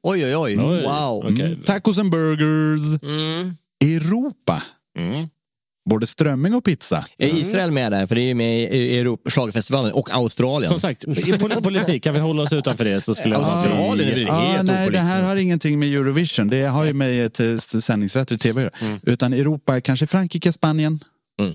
[0.04, 0.60] Oj, oj, oj.
[0.60, 1.32] Oj, Wow.
[1.34, 1.58] okej.
[1.66, 3.04] Tacos and burgers.
[3.04, 3.56] Mm.
[3.84, 4.64] Europa.
[5.00, 5.28] Mm.
[5.90, 7.04] Både strömming och pizza.
[7.18, 8.06] Är Israel med där?
[8.08, 10.70] För det är ju med i Europa, schlagerfestivalen och Australien.
[10.70, 11.34] Som sagt, i
[11.64, 14.64] politik, kan vi hålla oss utanför det så skulle jag Australien är väl Ja, helt
[14.64, 16.48] nej, det här har ingenting med Eurovision.
[16.48, 19.00] Det har ju med ett eh, sändningsrätter i tv göra.
[19.04, 21.00] Utan Europa, är kanske Frankrike, Spanien,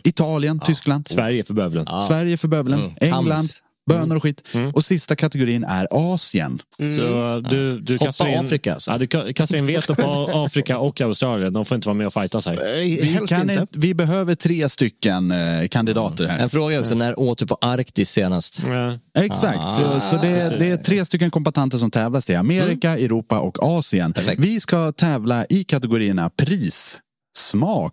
[0.05, 1.09] Italien, Tyskland.
[1.09, 1.87] Sverige för bövelen.
[2.09, 2.93] Sverige för bövelen, Mm.
[3.01, 3.63] England, Tams.
[3.87, 4.49] Bönor och skit.
[4.73, 6.63] Och sista kategorin är Asien.
[6.79, 8.91] Så du, du Hoppa kastar in, Afrika, alltså.
[8.91, 11.53] ja, du ka- kastar in veto på Afrika och Australien.
[11.53, 12.55] De får inte vara med och fightas här.
[12.57, 13.61] Nej, Vi, kan inte.
[13.61, 16.39] inte, vi behöver tre stycken eh, kandidater här.
[16.39, 18.61] En fråga också, när åt du på Arktis senast?
[18.67, 18.99] Ja.
[19.25, 22.27] Exakt, så, så det, det är tre stycken kombatanter som tävlas.
[22.27, 24.13] Det är Amerika, Europa och Asien.
[24.13, 24.45] Perfekt.
[24.45, 26.99] Vi ska tävla i kategorierna pris,
[27.39, 27.93] smak,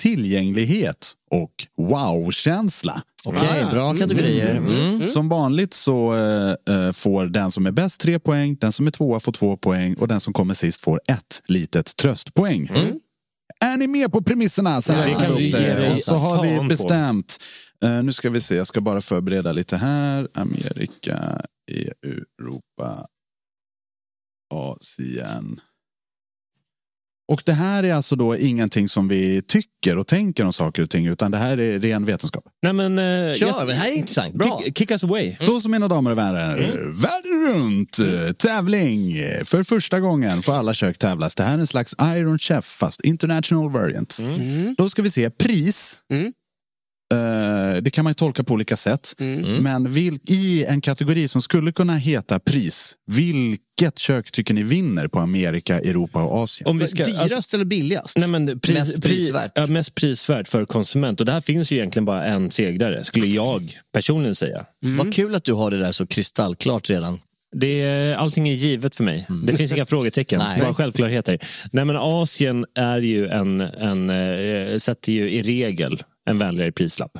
[0.00, 3.02] tillgänglighet och wow-känsla.
[3.24, 4.56] Okej, bra kategorier.
[4.56, 5.08] Mm.
[5.08, 9.20] Som vanligt så eh, får den som är bäst tre poäng, den som är tvåa
[9.20, 12.70] får två poäng och den som kommer sist får ett litet tröstpoäng.
[13.64, 14.82] Är ni med på premisserna?
[14.82, 17.38] Så här kan vi ge Och så har vi bestämt.
[17.84, 20.28] Eh, nu ska vi se, jag ska bara förbereda lite här.
[20.34, 23.06] Amerika, EU, Europa,
[24.54, 25.60] Asien.
[27.30, 30.90] Och det här är alltså då ingenting som vi tycker och tänker om saker och
[30.90, 32.44] ting, utan det här är ren vetenskap.
[32.62, 34.34] Nej, men, eh, Kör, yes- men det här är intressant.
[34.34, 34.60] Bra.
[34.64, 35.36] Kick, kick us away.
[35.40, 36.56] Då så mina damer och vänner,
[37.02, 39.16] världen runt eh, tävling.
[39.44, 41.34] För första gången får alla kök tävlas.
[41.34, 44.18] Det här är en slags Iron Chef fast international variant.
[44.78, 45.96] Då ska vi se pris.
[47.12, 49.14] Eh, det kan man ju tolka på olika sätt.
[49.60, 55.08] Men vil, i en kategori som skulle kunna heta pris, vilket kök tycker ni vinner
[55.08, 56.68] på Amerika, Europa och Asien?
[56.68, 58.18] Om vi ska, Dyrast alltså, eller billigast?
[58.18, 59.52] nej men, pris, Mest prisvärt.
[59.54, 61.20] ja, mest prisvärt för konsument.
[61.20, 64.64] Och där finns ju egentligen bara en segrare, skulle jag personligen säga.
[64.98, 67.18] Vad kul att du har det där så kristallklart redan.
[67.56, 69.26] Det är, allting är givet för mig.
[69.42, 70.60] Det finns inga frågetecken, Nej.
[70.60, 71.38] bara självklarheter.
[71.72, 77.12] Nej, men Asien är ju en, en, eh, sätter ju i regel en vänligare prislapp.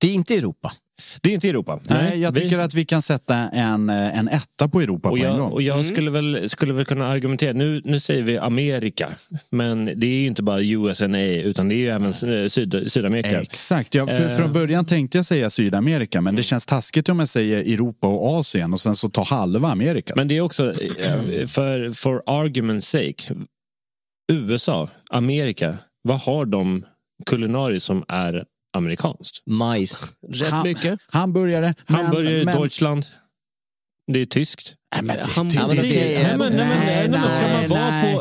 [0.00, 0.72] Det är inte Europa.
[1.20, 1.80] Det är inte Europa.
[1.88, 5.18] Nej, jag vi- tycker att vi kan sätta en, eh, en etta på Europa och
[5.18, 5.52] på en jag, gång.
[5.52, 9.08] och jag skulle, väl, skulle väl kunna argumentera, nu, nu säger vi Amerika,
[9.50, 12.06] men det är ju inte bara USA utan det är ju även
[12.42, 13.40] eh, Syd, Sydamerika.
[13.40, 14.36] Exakt, ja, för, Eh.
[14.36, 18.38] från början tänkte jag säga Sydamerika men det känns taskigt om jag säger Europa och
[18.38, 20.12] Asien och sen så tar halva Amerika.
[20.16, 23.34] Men det är också, eh, för for argument's sake,
[24.32, 26.84] USA, Amerika, vad har de
[27.26, 28.44] kulinariskt som är
[28.76, 29.42] amerikanskt?
[29.46, 30.06] Majs.
[30.32, 30.98] Rätt Ha- mycket.
[31.08, 31.74] Hamburgare.
[31.88, 33.04] men- Hamburgare, men- Deutschland.
[34.12, 34.74] Det är tyskt.
[34.94, 35.16] Nej, men
[36.38, 37.20] men men- men- men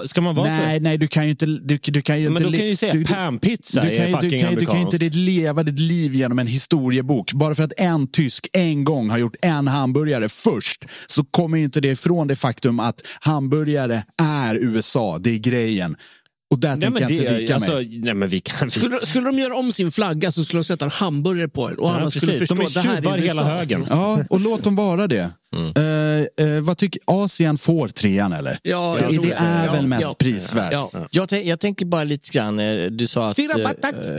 [0.08, 0.78] ska man vara nej.
[0.80, 1.45] på- nej, du kan ju inte...
[1.45, 4.06] Du, du kan ju Men inte då kan ju säga du- du- panpizza du är
[4.22, 7.34] du, kan, du kan ju inte leva ditt liv genom en historiebok.
[7.34, 11.82] Bara för att en tysk en gång har gjort en hamburgare först så kommer inte
[11.82, 15.18] det ifrån det faktum att hamburgare är USA.
[15.20, 15.95] Det är grejen.
[16.52, 18.00] Och där Nej, tänker jag inte vika alltså, mig.
[18.04, 18.70] nej, men vi kan...
[18.70, 21.78] Skulle, skulle de göra om sin flagga så skulle de sätta en hamburgare på den
[21.78, 23.86] och alla Ja, skulle förstå De är att det här tjuvar är hela högen.
[23.89, 25.32] Ja, och låt dem vara det.
[25.56, 28.60] Eh, eh, vad tycker Asien får trean eller?
[28.64, 30.16] Ja, det, det är Ja, väl mest ja.
[30.20, 30.72] prisvärt.
[30.74, 30.91] Ja.
[31.12, 33.45] Jag, jag tänker bara lite grann, eh, du sa att eh,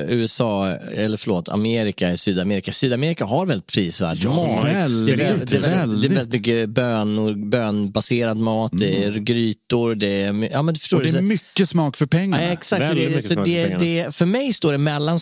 [0.08, 2.72] USA, eller förlåt, Amerika är Sydamerika.
[2.72, 4.64] Sydamerika har väldigt prisvärd Ja, mat.
[4.64, 6.12] väldigt, det, är, väl- det, är, väl- det är väldigt.
[6.12, 10.48] väldigt mycket bön och bönbaserad mat, det är grytor, det är...
[10.52, 12.44] Ja, men du förstår Och det är så- mycket smak för pengarna.
[12.44, 12.86] Ja, exakt.
[12.88, 13.78] Så det, så det, för pengarna.
[13.78, 15.18] det, för mig står det mellan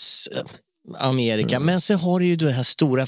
[0.98, 3.06] Amerika, men så har du ju den här stora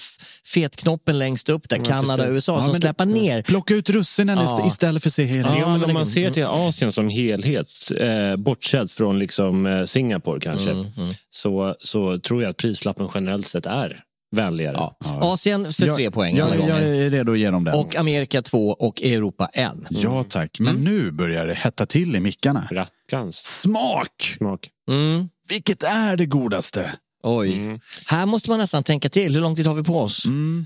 [0.55, 2.31] fetknoppen längst upp där, Kanada och.
[2.35, 3.43] USA, Ja, som men det- släpar ner.
[3.43, 4.67] Plocka ut russinen Ja.
[4.67, 5.59] istället för att se hela.
[5.59, 7.69] Ja, men om man det- ser till Asien som helhet,
[8.01, 10.85] eh, bortsett från liksom, eh, Singapore kanske,
[11.31, 14.01] Så, så tror jag att prislappen generellt sett är
[14.37, 14.77] vänligare.
[14.77, 14.97] Ja.
[15.21, 16.87] Asien för tre poäng alla jag, jag gånger.
[16.87, 17.75] är redo att ge dem den.
[17.75, 19.87] Och Amerika två och Europa en.
[19.91, 22.69] Ja tack, men nu börjar det hetta till i mickarna.
[22.71, 24.37] Rackarns Smak!
[24.39, 24.69] smak.
[24.91, 25.29] Mm.
[25.49, 26.93] Vilket är det godaste?
[27.23, 27.81] Oj.
[28.07, 29.35] Här måste man nästan tänka till.
[29.35, 30.23] Hur lång tid har vi på oss?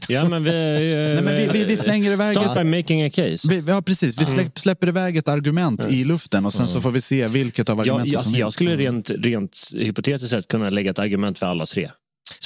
[0.08, 3.02] Ja, men vi, eh, Nej, men vi, vi, vi slänger iväg Start by ett, making
[3.02, 3.48] a case.
[3.48, 4.20] vi, ja, precis.
[4.20, 7.68] Vi släpp, släpper iväg ett argument i luften och sen så får vi se vilket
[7.68, 11.38] av Jag, argumenten jag, som jag skulle rent, rent hypotetiskt sett kunna lägga ett argument
[11.38, 11.90] för alla tre.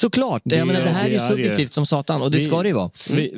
[0.00, 0.42] Såklart.
[0.44, 2.68] Det- jag menar, det här det är är subjektivt som satan och det ska det
[2.68, 2.90] ju vara.
[3.10, 3.32] Vi,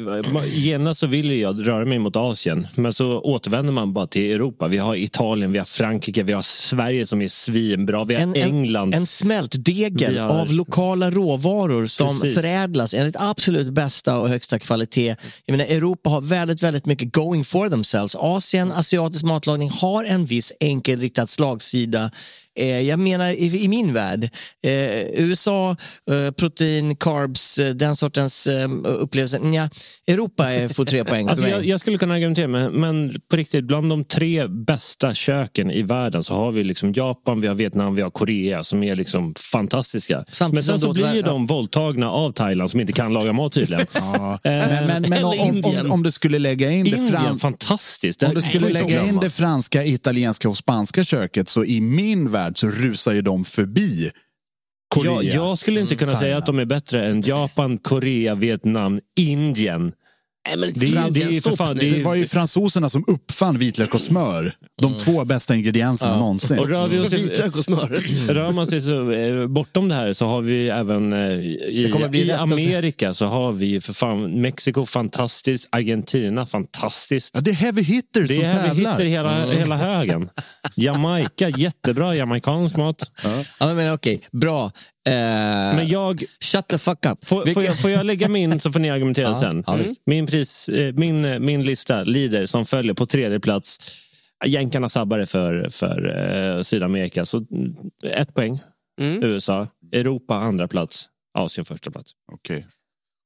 [0.52, 4.68] genast så vill jag röra mig mot Asien, men så återvänder man bara till Europa.
[4.68, 8.36] Vi har Italien, vi har Frankrike, vi har Sverige som är svinbra, vi har En,
[8.36, 8.94] en, England.
[8.94, 12.34] en smältdegel Vi har- av lokala råvaror som Precis.
[12.36, 15.16] förädlas enligt absolut bästa och högsta kvalitet.
[15.46, 18.16] Jag menar, Europa har väldigt, väldigt mycket going for themselves.
[18.18, 22.10] Asien, asiatisk matlagning har en viss enkelriktad slagsida.
[22.60, 24.24] Eh, jag menar i, i min värld,
[24.62, 24.70] eh,
[25.14, 25.76] USA,
[26.10, 29.38] eh, protein, carbs, den sortens eh, upplevelser.
[29.38, 29.70] Nja,
[30.06, 31.52] Europa är, får tre poäng för Alltså mig.
[31.52, 35.82] jag, jag skulle kunna argumentera, men, men på riktigt, bland de tre bästa köken i
[35.82, 39.34] världen så har vi liksom Japan, vi har Vietnam, vi har Korea som är liksom
[39.52, 40.24] fantastiska.
[40.30, 43.86] Samtidigt men sen så blir de våldtagna av Thailand som inte kan laga mat tydligen.
[43.94, 44.38] Ja.
[44.44, 45.86] Men, men, men om, Eller om, Indien.
[45.86, 48.22] om, om du skulle lägga in det Indien, fram, fantastiskt.
[48.22, 52.49] om du skulle lägga in det franska, italienska och spanska köket så i min värld
[52.58, 54.10] så rusar ju de förbi
[54.94, 55.12] Korea.
[55.12, 56.42] Jag, jag skulle inte kunna säga Thailand.
[56.42, 59.92] att de är bättre än Japan, Korea, Vietnam, Indien.
[60.48, 63.58] Nej, men Det är- det är för fan- det Det var ju fransoserna som uppfann
[63.58, 64.52] vitlök och smör.
[64.82, 66.58] De två bästa ingredienserna någonsin.
[66.58, 67.88] Och rör, vi oss i, Vitlök och smör.
[68.34, 72.18] rör man sig så, eh, bortom det här så har vi även eh, i, Det
[72.18, 77.30] i Amerika så har vi för fan Mexiko fantastiskt, Argentina fantastiskt.
[77.34, 78.90] Ja, det är heavy hitters Det som är här vi tävlar.
[78.92, 80.28] hittar hela, hela högen.
[80.76, 83.10] Jamaica, jättebra jamaicansk mat.
[83.58, 84.72] Ja, men okej, bra.
[85.08, 85.12] Eh,
[85.76, 87.28] Men jag, Shut the fuck up.
[87.28, 89.64] får, får, jag, får jag lägga min så får ni argumentera Ja, sen.
[89.66, 90.02] ja, visst.
[90.06, 93.78] min, pris, eh, min, eh, min lista lider som följer på tredje plats.
[94.46, 96.16] Jänkarna sabbade för, för
[96.56, 97.74] eh, Sydamerika, så mm,
[98.06, 98.60] ett poäng.
[99.22, 99.66] USA.
[99.92, 101.04] Europa andra plats.
[101.38, 102.12] Asien första plats.
[102.32, 102.66] Okej.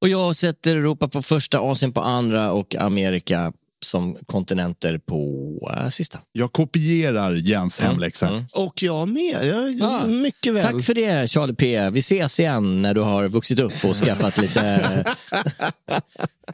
[0.02, 3.52] Och jag sätter Europa på första, Asien på andra och Amerika
[3.86, 6.18] som kontinenter på äh, sista.
[6.32, 8.44] Jag kopierar Jens hemläxa.
[8.52, 9.38] Och jag med.
[9.42, 10.06] Jag, Ah.
[10.06, 10.62] mycket väl.
[10.62, 11.90] Tack för det Charlie P.
[11.90, 15.04] Vi ses igen när du har vuxit upp och skaffat lite...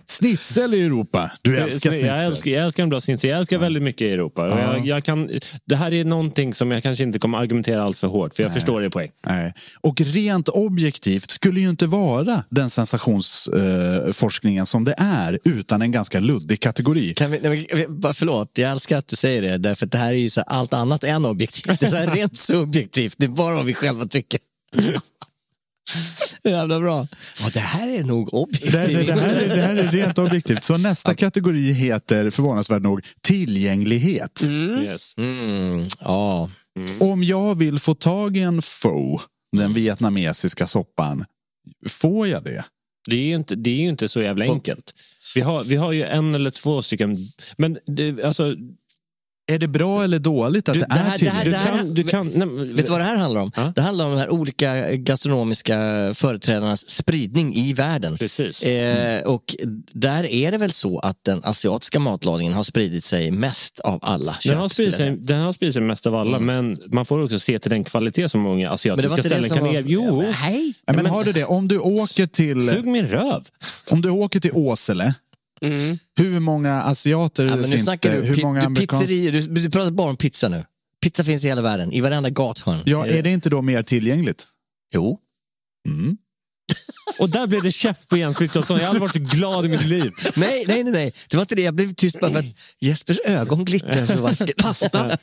[0.07, 1.31] Snitsel i Europa.
[1.43, 2.19] Du älskar jag, snitsel.
[2.19, 3.31] älskar, jag älskar en bra snitsel.
[3.31, 4.49] Jag älskar väldigt mycket i Europa.
[4.49, 4.77] Ja.
[4.77, 5.31] jag, jag kan,
[5.65, 8.53] det här är någonting som jag kanske inte kommer argumentera allt för hårt, för jag
[8.53, 9.11] förstår det poäng.
[9.27, 9.55] Nej.
[9.81, 15.93] Och rent objektivt skulle ju inte vara den sensationsforskningen eh, som det är utan en
[15.93, 17.15] ganska luddig kategori.
[17.15, 20.13] Kan vi, nej, men, förlåt, jag älskar att du säger det, därför att det här
[20.13, 21.81] är ju så allt annat än objektivt.
[21.81, 24.41] Det är rent subjektivt, det är bara vad vi själva tycker.
[26.45, 27.09] Jävla bra.
[27.41, 28.73] Ja, det här är nog objektivt.
[28.73, 30.65] Det, här- det, här, är, det här är rent objektivt.
[30.65, 34.43] Så nästa kategori heter förvånansvärt nog tillgänglighet.
[34.83, 35.15] Yes.
[35.19, 36.51] Mm, ja.
[37.01, 39.21] Om jag vill få tag i en pho,
[39.57, 41.25] den vietnamesiska soppan,
[41.89, 42.65] får jag det?
[43.11, 44.93] Det är ju inte, det är ju inte så jävla enkelt.
[45.35, 47.19] Vi har, vi har ju en eller två stycken,
[47.57, 48.55] men det, alltså...
[49.51, 51.57] Är det bra eller dåligt att Du- det, Det här, är det här, det tillgängligt?
[51.57, 53.51] här, kan- du kan- nej, men- vet du vad det här handlar om?
[53.75, 55.77] Det handlar om de här olika gastronomiska
[56.15, 58.19] företrädarnas spridning i världen.
[58.19, 58.63] Precis.
[58.63, 59.57] Eh, och
[59.93, 64.33] där är det väl så att den asiatiska matlagningen har spridit sig mest av alla
[64.41, 67.25] kök, Den har, spridit sig, den har spridit sig mest av alla, men man får
[67.25, 69.83] också se till den kvalitet som många Men asiatiska ställen kan erbjuda.
[70.09, 70.75] Jo, Nej.
[70.87, 71.45] Ja, men har du det?
[71.45, 73.43] Om du åker till, sug min röv.
[73.91, 75.15] om du åker till Åsele,
[76.17, 78.11] hur många asiater Ja, finns det?
[78.11, 80.65] du, Hur många du, pizzerier, du, du pratar bara om pizza nu.
[81.03, 82.79] Pizza finns i hela världen, i varenda gathörn.
[82.85, 84.45] Ja, är det inte då mer tillgängligt?
[84.93, 85.19] Jo.
[87.19, 88.77] Och där blev det käft på Jens Frithiofsson.
[88.77, 90.13] Jag har aldrig varit så glad i mitt liv.
[90.35, 91.13] Nej, nej, nej, nej.
[91.29, 91.63] Det var inte det.
[91.63, 92.45] Jag blev tyst bara för att
[92.81, 94.57] Jespers ögon glittrar så vackert.
[94.63, 95.19] Pasta.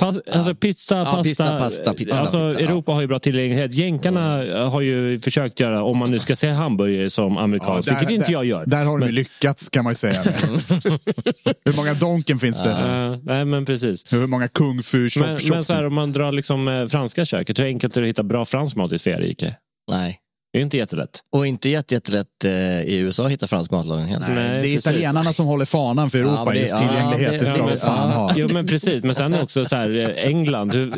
[0.00, 1.22] Pas, alltså pizza, Ja, pasta.
[1.22, 2.66] pizza, pasta, pizza, alltså, pizza, ja.
[2.68, 3.74] Europa har ju bra tillgänglighet.
[3.74, 4.20] Jänkarna
[4.68, 8.26] har ju försökt göra, om man nu ska säga hamburgare som amerikansk, där- vilket inte
[8.26, 8.66] där- jag gör.
[8.66, 10.22] Där har de Men- lyckats kan man ju säga.
[11.64, 12.70] hur många Donken finns det?
[12.70, 14.12] Eh, nej, men precis.
[14.12, 16.86] Hur många Kung Fu chop Men, chop men så här, om man drar liksom eh,
[16.86, 19.54] franska köket, hur enkelt är det att hitta bra fransk mat i Sverige?
[19.90, 20.18] Nej.
[20.52, 21.10] Det är inte jättelätt.
[21.32, 24.26] Och inte jätte, jättelätt eh, i USA att hitta fransk matlagning heller.
[24.28, 24.34] det?
[24.34, 24.78] Nej, det är precis.
[24.86, 26.42] italienarna som håller fanan för Europa.
[26.46, 28.16] Ja, det- just ja, tillgänglighet, det- det ska ja, fan ja.
[28.16, 28.32] ha.
[28.36, 29.04] Jo, men precis.
[29.04, 30.74] Men sen också så här, eh, England.
[30.74, 30.90] Hur,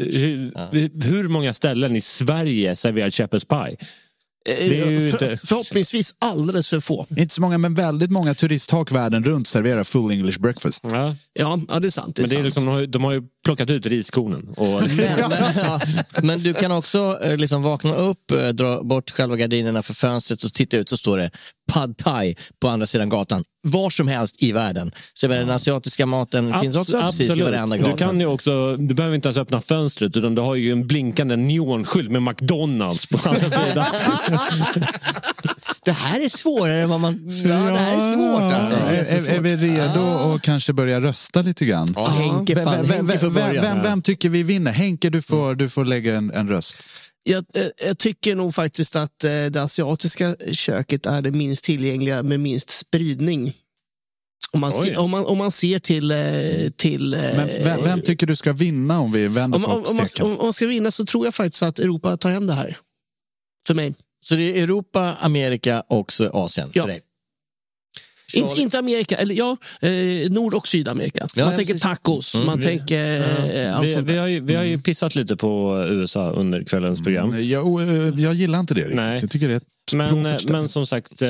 [0.72, 3.76] hur, hur många ställen i Sverige serverar shepherd's pie?
[4.44, 5.46] Det är ju Eh, För, inte...
[5.46, 7.06] förhoppningsvis alldeles för få.
[7.16, 10.84] Inte så många, men väldigt många turisthak världen runt serverar full English breakfast.
[10.90, 12.16] Ja, Ja, ja det är sant.
[12.16, 12.44] Det är men det är sant.
[12.44, 14.48] liksom, de, har, ju- de har ju plockat ut riskornen.
[14.56, 15.80] Och, Men, men, ja,
[16.22, 20.44] men du kan också eh, liksom vakna upp, eh, dra bort själva gardinerna för fönstret
[20.44, 21.30] och titta ut så står det
[21.72, 23.44] pad thai på andra sidan gatan.
[23.64, 24.92] Var som helst i världen.
[25.14, 27.90] Så menar, den asiatiska maten finns också Abs- precis i varenda gata.
[27.90, 30.86] Du kan ju också, du behöver inte ens öppna fönstret utan du har ju en
[30.86, 33.84] blinkande neonskylt med McDonalds på andra sidan.
[35.84, 37.20] Det här är svårare än vad man...
[37.44, 38.74] Ja, det här är svårt alltså.
[38.74, 40.00] Är, är, är vi redo
[40.34, 41.92] att kanske börja rösta lite grann?
[41.96, 43.62] Ja, Henke, Vem, fan, vem, Henke får vem, börja.
[43.62, 44.72] vem, vem tycker vi vinner?
[44.72, 46.76] Henke, du får, du får lägga en, en röst.
[47.24, 52.22] Jag, eh, jag tycker nog faktiskt att eh, det asiatiska köket är det minst tillgängliga
[52.22, 53.52] med minst spridning.
[54.52, 56.10] Om man, ser, om man, om man ser till...
[56.10, 59.84] eh, till Men vem, vem tycker du ska vinna om vi vänder om, på om,
[59.90, 60.26] om, man, steken?
[60.26, 62.76] om, om man ska vinna så tror jag faktiskt att Europa tar hem det här.
[63.66, 63.94] För mig.
[64.20, 66.82] Så det är Europa, Amerika och så Asien Ja.
[66.82, 67.02] för dig?
[68.32, 71.28] Inte, inte Amerika, eller ja, eh, Nord och Sydamerika.
[71.34, 71.82] Ja, man ja, tänker precis.
[71.82, 72.46] tacos, Mm.
[72.46, 73.20] man tänker...
[73.54, 77.02] Eh, allt Vi, vi, har ju, vi har ju pissat lite på USA under kvällens
[77.02, 77.42] program.
[77.42, 78.96] Jag, eh, jag gillar inte det riktigt.
[78.96, 79.18] Nej.
[79.20, 81.22] Jag tycker det är Men, eh, men som sagt,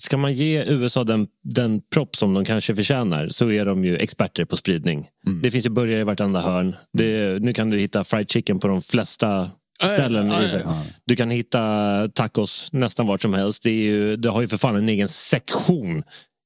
[0.00, 3.96] ska man ge USA den, den propp som de kanske förtjänar så är de ju
[3.96, 5.06] experter på spridning.
[5.42, 6.76] Det finns ju burgare i vartenda hörn.
[6.92, 9.50] Det, nu kan du hitta fried chicken på de flesta
[9.88, 10.28] ställen.
[10.28, 10.82] ja, i- ja, ja.
[11.06, 13.62] Du kan hitta tacos nästan vart som helst.
[13.62, 16.02] Det, är ju, det har ju för fan en egen sektion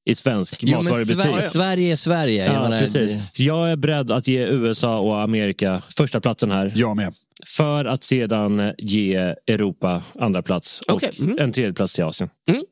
[0.09, 1.21] i svensk Jo, matvarubutik.
[1.21, 2.45] Sverige, Sverige är Sverige.
[2.45, 3.15] Jag Ja, menar, precis.
[3.39, 6.71] Jag är beredd att ge USA och Amerika första platsen här.
[6.75, 7.13] Jag med.
[7.45, 9.15] För att sedan ge
[9.47, 11.37] Europa andra plats och mm.
[11.39, 12.29] en tredje plats till Asien.
[12.49, 12.63] Mm.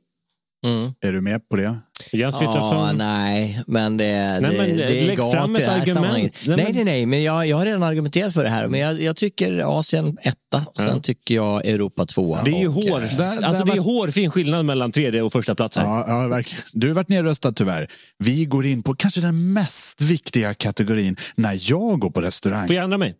[1.01, 1.78] Är du med på det?
[2.11, 2.97] Jens Ja, Frithiofsson.
[2.97, 5.93] nej, men det, det, men det är lägg egalt fram i ett det här argument.
[5.95, 6.43] sammanhanget.
[6.47, 8.68] Nej, Nej, men- nej, nej, men jag, jag har redan argumenterat för det här.
[8.68, 10.99] Men jag, jag tycker Asien etta och sen Ja.
[10.99, 12.43] tycker jag Europa tvåa.
[12.43, 12.84] Det är ju och, hår.
[13.03, 15.84] eh, Där- alltså, där det är var- hårfin skillnad mellan tredje och första plats här.
[15.86, 16.63] Ja, ja, verkligen.
[16.74, 17.88] Du har varit nedröstad tyvärr.
[18.20, 22.68] Vi går in på kanske den mest viktiga kategorin när jag går på restaurang.
[22.68, 23.13] Får jag ändra mig?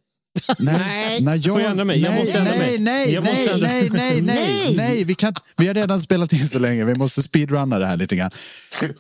[0.60, 1.44] Nej, när jag...
[1.54, 2.00] Får jag ändra mig?
[2.02, 2.80] Jag nej, måste ändra nej, mig.
[2.80, 6.48] Nej, Jag nej, ändra- nej, nej, nej, nej, vi, kan, vi har redan spelat in
[6.50, 8.32] så länge, vi måste speedrunna det här lite grann.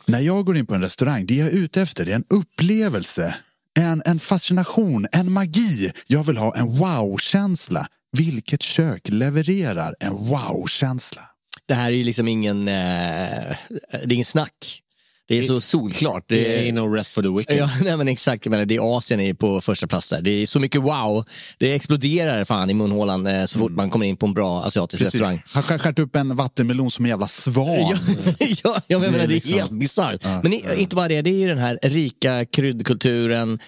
[0.07, 2.23] När jag går in på en restaurang, det jag är ute efter det är en
[2.29, 3.35] upplevelse,
[3.79, 5.91] en, en fascination, en magi.
[6.07, 7.87] Jag vill ha en wow-känsla.
[8.17, 11.21] Vilket kök levererar en wow-känsla?
[11.67, 13.55] Det här är ju liksom ingen, eh, det
[13.91, 14.81] är ingen snack.
[15.27, 16.23] Det är så solklart.
[16.27, 17.57] Det är no rest for the wicked.
[17.57, 18.45] Ja, nej, men exakt.
[18.45, 20.21] Menar, det är Asien är på första plats där.
[20.21, 21.25] Det är så mycket wow.
[21.57, 25.03] Det exploderar fan i munhålan eh, så fort man kommer in på en bra asiatisk
[25.03, 25.21] Precis.
[25.21, 25.43] restaurang.
[25.47, 27.65] Han skär skärt upp en vattenmelon som en jävla svan.
[27.79, 27.97] Ja,
[28.63, 30.21] ja, jag menar, Det är liksom- helt bisarrt.
[30.23, 30.39] Ja.
[30.43, 33.59] Men i, inte bara det, det är ju den här rika kryddkulturen,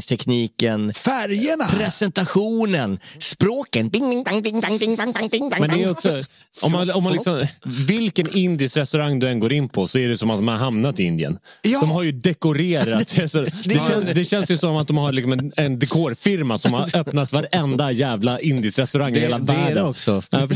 [0.00, 1.64] beredningstekniken, Färgerna!
[1.64, 3.88] presentationen, språken.
[3.88, 6.22] Bing, bing, bang, bing, bang, bing, bang, bang, bing, bang, Men det är också,
[6.62, 10.08] om man, om man liksom, vilken indisk restaurang du än går in på så är
[10.08, 11.38] det som att man har hamnat i Indien.
[11.62, 11.80] Ja.
[11.80, 13.08] De har ju dekorerat.
[13.16, 15.78] det, så, det, det- känns, det känns ju som att de har liksom en, en
[15.78, 19.74] dekorfirma som har öppnat varenda jävla indisk restaurang i hela det är världen.
[19.74, 20.22] det också.
[20.30, 20.48] Ja,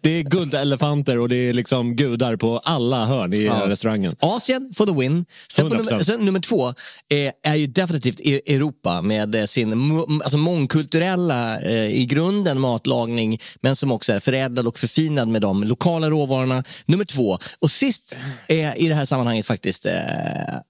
[0.00, 3.64] det är guldelefanter och det är liksom gudar på alla hörn i Ja.
[3.68, 4.16] restaurangen.
[4.20, 5.24] Asien for the win.
[5.52, 5.78] Sen, på 100%.
[5.90, 9.72] nummer, sen nummer två eh, är ju definitivt E- Europa med eh, sin
[10.22, 15.64] alltså mångkulturella, eh, i grunden matlagning, men som också är förädlad och förfinad med de
[15.64, 16.64] lokala råvarorna.
[16.86, 17.38] Nummer två.
[17.58, 18.16] Och sist
[18.48, 19.92] är i det här sammanhanget faktiskt eh,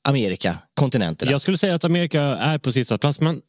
[0.09, 1.31] Amerika, kontinenterna.
[1.33, 3.41] Jag skulle säga att Amerika är på sista plats, men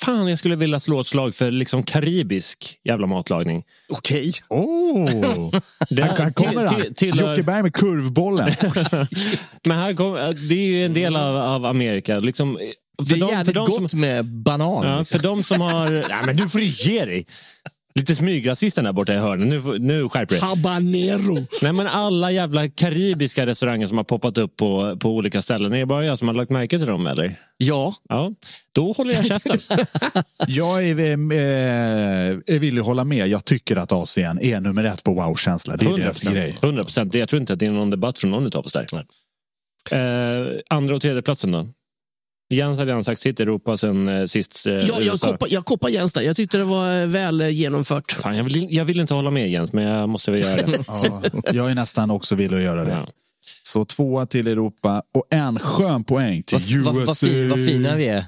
[0.00, 3.62] fan jag skulle vilja slå ett slag för liksom karibisk jävla matlagning.
[3.88, 4.32] Okej.
[4.48, 5.10] Oh.
[5.90, 6.94] Det- här, kommer till- han.
[6.94, 8.48] till- Jocke Berg med kurvbollen.
[9.64, 10.14] Men här kom,
[10.48, 12.18] det är ju en del av, av Amerika.
[12.20, 12.58] Liksom,
[12.98, 14.86] det för är de- för jävligt de gott som- med banan.
[14.86, 15.18] Ja, liksom.
[15.20, 15.92] för de som har...
[16.10, 17.26] Ja, men nu får du ge dig!
[17.94, 19.48] Lite smygrasisten där borta i hörnet.
[19.48, 20.40] Nu, nu skärper dig.
[20.40, 21.46] Habanero.
[21.62, 25.72] Nej, men alla jävla karibiska restauranger som har poppat upp på, på olika ställen.
[25.72, 27.36] Är det bara jag som har lagt märke till dem, eller?
[27.56, 28.32] Ja, Ja,
[28.72, 29.58] då håller jag käften.
[30.48, 33.28] Jag är, eh, är villig att hålla med.
[33.28, 35.76] Jag tycker att Asien är nummer ett på wow-känsla.
[35.76, 36.58] Det är deras grej.
[36.62, 37.14] 100 procent.
[37.14, 38.86] Jag tror inte att det är någon debatt från någon av oss där.
[39.90, 41.68] Eh, andra och tredje platsen då?
[42.50, 45.88] Jens hade redan sagt sitt Europa sen eh, sist eh, Ja, jag, koppar, jag koppar
[45.88, 46.22] Jens där.
[46.22, 48.12] Jag tyckte det var eh, väl eh, genomfört.
[48.12, 50.78] Fan, jag, vill, jag vill inte hålla med Jens, men jag måste väl göra det.
[50.88, 51.22] Ja,
[51.52, 52.90] jag är nästan också villig att göra det.
[52.90, 53.06] Ja.
[53.72, 57.06] Så tvåa till Europa och en skön poäng till vad, vad, USA.
[57.06, 58.24] vad, fin, vad fina vi är.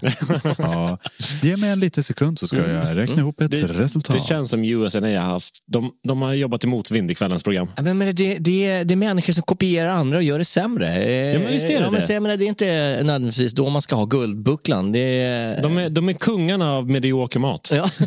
[0.59, 0.99] Ja.
[1.43, 3.67] Ge mig en liten sekund så ska jag räkna ihop ett Mm.
[3.69, 4.17] Det, resultat.
[4.17, 5.55] det känns som USA har haft.
[5.67, 7.69] De, de har jobbat i motvind i kvällens program.
[7.77, 10.45] Ja, Men, men det, det, är, det är människor som kopierar andra och gör det
[10.45, 10.97] sämre.
[11.05, 12.13] Eh, Ja, men visst är det ja, men, det.
[12.13, 12.67] jag menar, det är inte
[13.03, 14.93] nödvändigtvis då man ska ha guldbucklan.
[14.93, 15.63] Det är...
[15.63, 17.69] De är, de är kungarna av medioker mat.
[17.73, 17.91] Ja.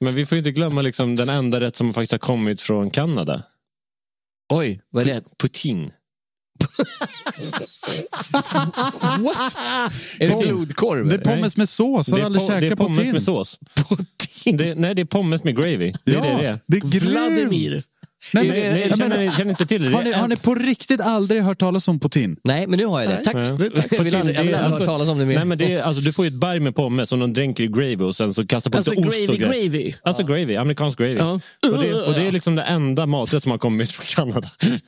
[0.00, 3.42] Men vi får inte glömma liksom den enda rätt som faktiskt har kommit från Kanada.
[4.52, 5.22] Oj, vad är det?
[5.38, 5.90] Poutine.
[10.20, 11.08] Är det blodkorv?
[11.08, 12.10] Det är pommes med sås.
[12.10, 13.58] Har Det du är, aldrig po- det är käkat pommes med sås.
[14.44, 15.92] Det, nej, det är pommes med gravy.
[16.04, 16.60] Det är Ja, det det är.
[16.90, 17.00] det är.
[17.00, 17.82] Vladimir.
[18.34, 19.96] Nej, Nej, men- nej, jag jag känner, jag känner inte till det.
[19.96, 22.36] har, ni, har ni på riktigt aldrig hört talas om poutine?
[22.44, 23.24] Nej, men nu har jag det.
[23.24, 23.34] Tack.
[23.34, 23.40] Ja.
[23.90, 25.34] Jag vill aldrig, jag vill aldrig höra talas om det mer.
[25.34, 27.64] Nej, men det är, alltså, du får ju ett berg med pommes som de dränker
[27.64, 29.68] i gravy och sen så kastar på Alltså lite ost gravy, och grejer.
[29.68, 29.94] gravy.
[30.02, 31.14] Alltså gravy, amerikansk gravy.
[31.16, 31.32] Ja.
[31.32, 31.40] Och,
[31.82, 34.50] det, och det är liksom det enda maträtt som har kommit från Kanada.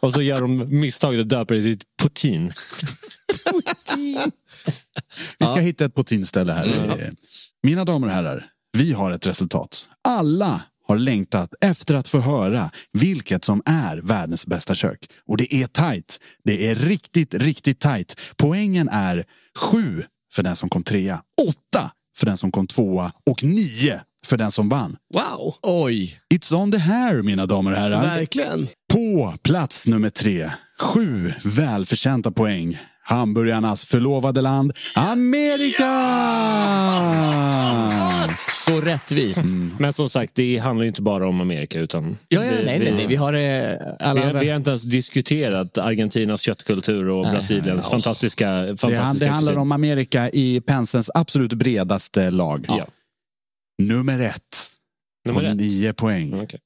[0.00, 2.50] och så gör de misstaget att döpa det till poutine.
[5.38, 6.64] Vi ska hitta ett poutine-ställe här.
[6.64, 7.14] Mm.
[7.62, 8.46] Mina damer och herrar,
[8.78, 9.88] vi har ett resultat.
[10.08, 14.98] Alla har längtat efter att få höra vilket som är världens bästa kök.
[15.26, 16.20] Och det är tajt.
[16.44, 18.20] Det är riktigt, riktigt tajt.
[18.36, 19.24] Poängen är
[19.58, 24.36] sju för den som kom trea, åtta för den som kom tvåa och nio för
[24.36, 24.96] den som vann.
[25.14, 25.54] Wow.
[25.62, 26.20] Oj.
[26.34, 28.02] It's on the hair, mina damer och herrar.
[28.02, 28.68] Verkligen.
[28.92, 32.78] På plats nummer tre, sju välförtjänta poäng.
[33.10, 35.90] Hamburgarnas förlovade land, Amerika!
[38.66, 39.40] Så rättvist.
[39.78, 41.78] Men som sagt, det handlar ju inte bara om Amerika.
[41.80, 43.06] Utan Ja, ja, det- nej, nej, nej.
[43.06, 44.40] Vi har eh, alla Vi, har- andra.
[44.40, 49.52] vi har inte ens diskuterat Argentinas köttkultur och Brasiliens fantastiska, Det, han- fantastiska det handlar
[49.52, 49.60] kusin.
[49.62, 52.64] om Amerika i pensens absolut bredaste lag.
[52.68, 52.86] Ja.
[53.82, 54.42] Nummer ett,
[55.26, 55.56] Nummer på ett.
[55.56, 56.40] nio poäng.
[56.42, 56.60] Okej.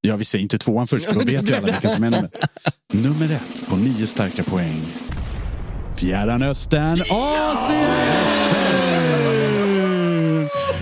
[0.00, 2.30] Ja, vi säger inte tvåan först, för då vet ju alla vilka som är nummer
[2.92, 4.82] Nummer ett på nio starka poäng.
[5.96, 7.90] Fjärran Östern, Asien!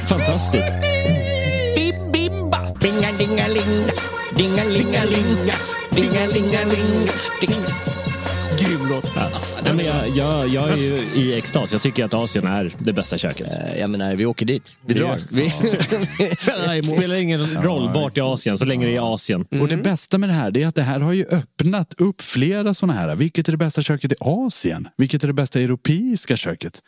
[0.08, 0.72] Fantastiskt.
[1.76, 2.58] Bim, bimba.
[2.80, 3.92] Dinga, dinga, linga,
[4.36, 5.54] Dinga, linga, linga.
[5.96, 7.87] Dinga, linga, linga, Ding.
[8.60, 9.12] Grym låt.
[9.16, 9.30] Ja.
[9.64, 11.72] Nej, men jag, jag, jag är ju i extas.
[11.72, 13.46] Jag tycker att Asien är det bästa köket.
[13.52, 14.76] Eh, Jag menar, vi åker dit.
[14.86, 15.18] Vi Det- drar.
[15.32, 15.42] Vi...
[16.80, 19.44] Det spelar ingen roll vart i Asien, så länge det är Asien.
[19.60, 22.22] Och det bästa med det här det är att det här har ju öppnat upp
[22.22, 23.14] flera sådana här.
[23.16, 24.88] Vilket är det bästa köket i Asien?
[24.96, 26.80] Vilket är det bästa europeiska köket?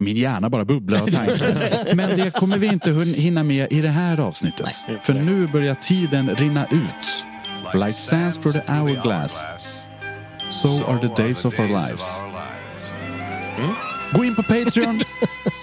[0.00, 1.94] Min hjärna bara bubblar av tankar.
[1.96, 4.66] Men det kommer vi inte hun- hinna med i det här avsnittet.
[5.02, 7.26] För nu börjar tiden rinna ut.
[7.86, 9.44] Like sands through the hourglass.
[10.52, 12.20] So are the days of our lives.
[13.56, 13.72] Hmm?
[14.12, 15.00] Gå in på Patreon.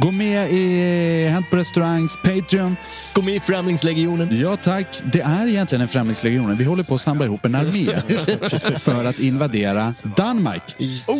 [0.00, 2.76] Gå med i Hänt på restaurangs Patreon.
[3.14, 4.28] Gå med i Främlingslegionen.
[4.32, 5.02] Ja tack.
[5.12, 6.56] Det är egentligen en Främlingslegionen.
[6.56, 7.86] Vi håller på att samla ihop en armé
[8.78, 10.62] för att invadera Danmark.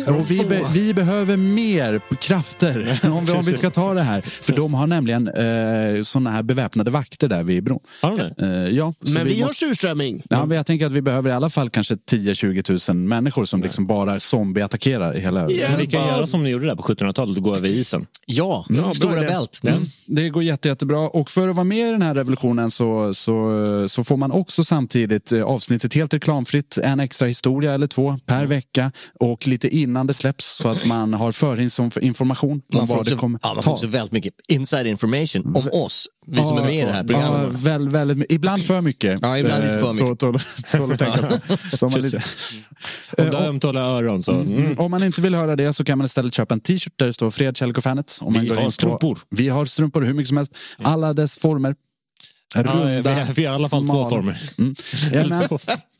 [0.07, 4.21] Och vi, be, vi behöver mer krafter om vi, om vi ska ta det här.
[4.21, 7.79] För de har nämligen eh, såna här beväpnade vakter där vid bron.
[8.01, 8.45] Har de det?
[8.67, 10.23] Eh, ja, så Men vi har måste- surströmming.
[10.29, 13.61] Ja, men jag tänker att vi behöver i alla fall kanske 10-20 000 människor som
[13.63, 15.39] liksom bara zombieattackerar i hela...
[15.41, 18.05] Men vi kan göra som ni gjorde där på 1700-talet och gå över isen.
[18.25, 19.27] Ja, bra stora idé.
[19.27, 19.59] bält.
[19.63, 19.81] Mm.
[20.05, 20.99] Det går jätte, jättebra.
[20.99, 24.63] Och för att vara med i den här revolutionen så, så, så får man också
[24.63, 26.77] samtidigt eh, avsnittet helt reklamfritt.
[26.77, 28.91] En extra historia eller två per vecka.
[29.19, 33.17] Och lite innan det släpps så att man har förhandsinformation om Man vad det också,
[33.17, 33.73] kommer ja, man får ta.
[33.73, 37.03] också väldigt mycket inside information om oss, vi som är med i det här Ja,
[37.07, 37.59] programmet.
[37.59, 39.19] väl, väldigt, ibland för mycket.
[39.21, 40.05] Ja, ibland lite för Eh, mycket.
[40.07, 40.39] tål- tål-
[40.71, 41.85] tål på.
[41.85, 42.17] Om man lite-
[43.17, 44.31] Om du har ömtåliga öron så...
[44.31, 44.79] Mm.
[44.79, 47.13] Om man inte vill höra det så kan man istället köpa en t-shirt där det
[47.13, 48.17] står Fred Kjellko Fanet.
[48.21, 49.19] Om man Vi har in på- strumpor.
[49.29, 50.55] Vi har strumpor hur mycket som helst.
[50.83, 51.75] Alla dess former.
[52.55, 54.09] Runda, vi har- vi har i alla fall två smala.
[54.09, 54.41] former.
[54.59, 54.75] Mm.
[55.13, 55.47] Jajamän.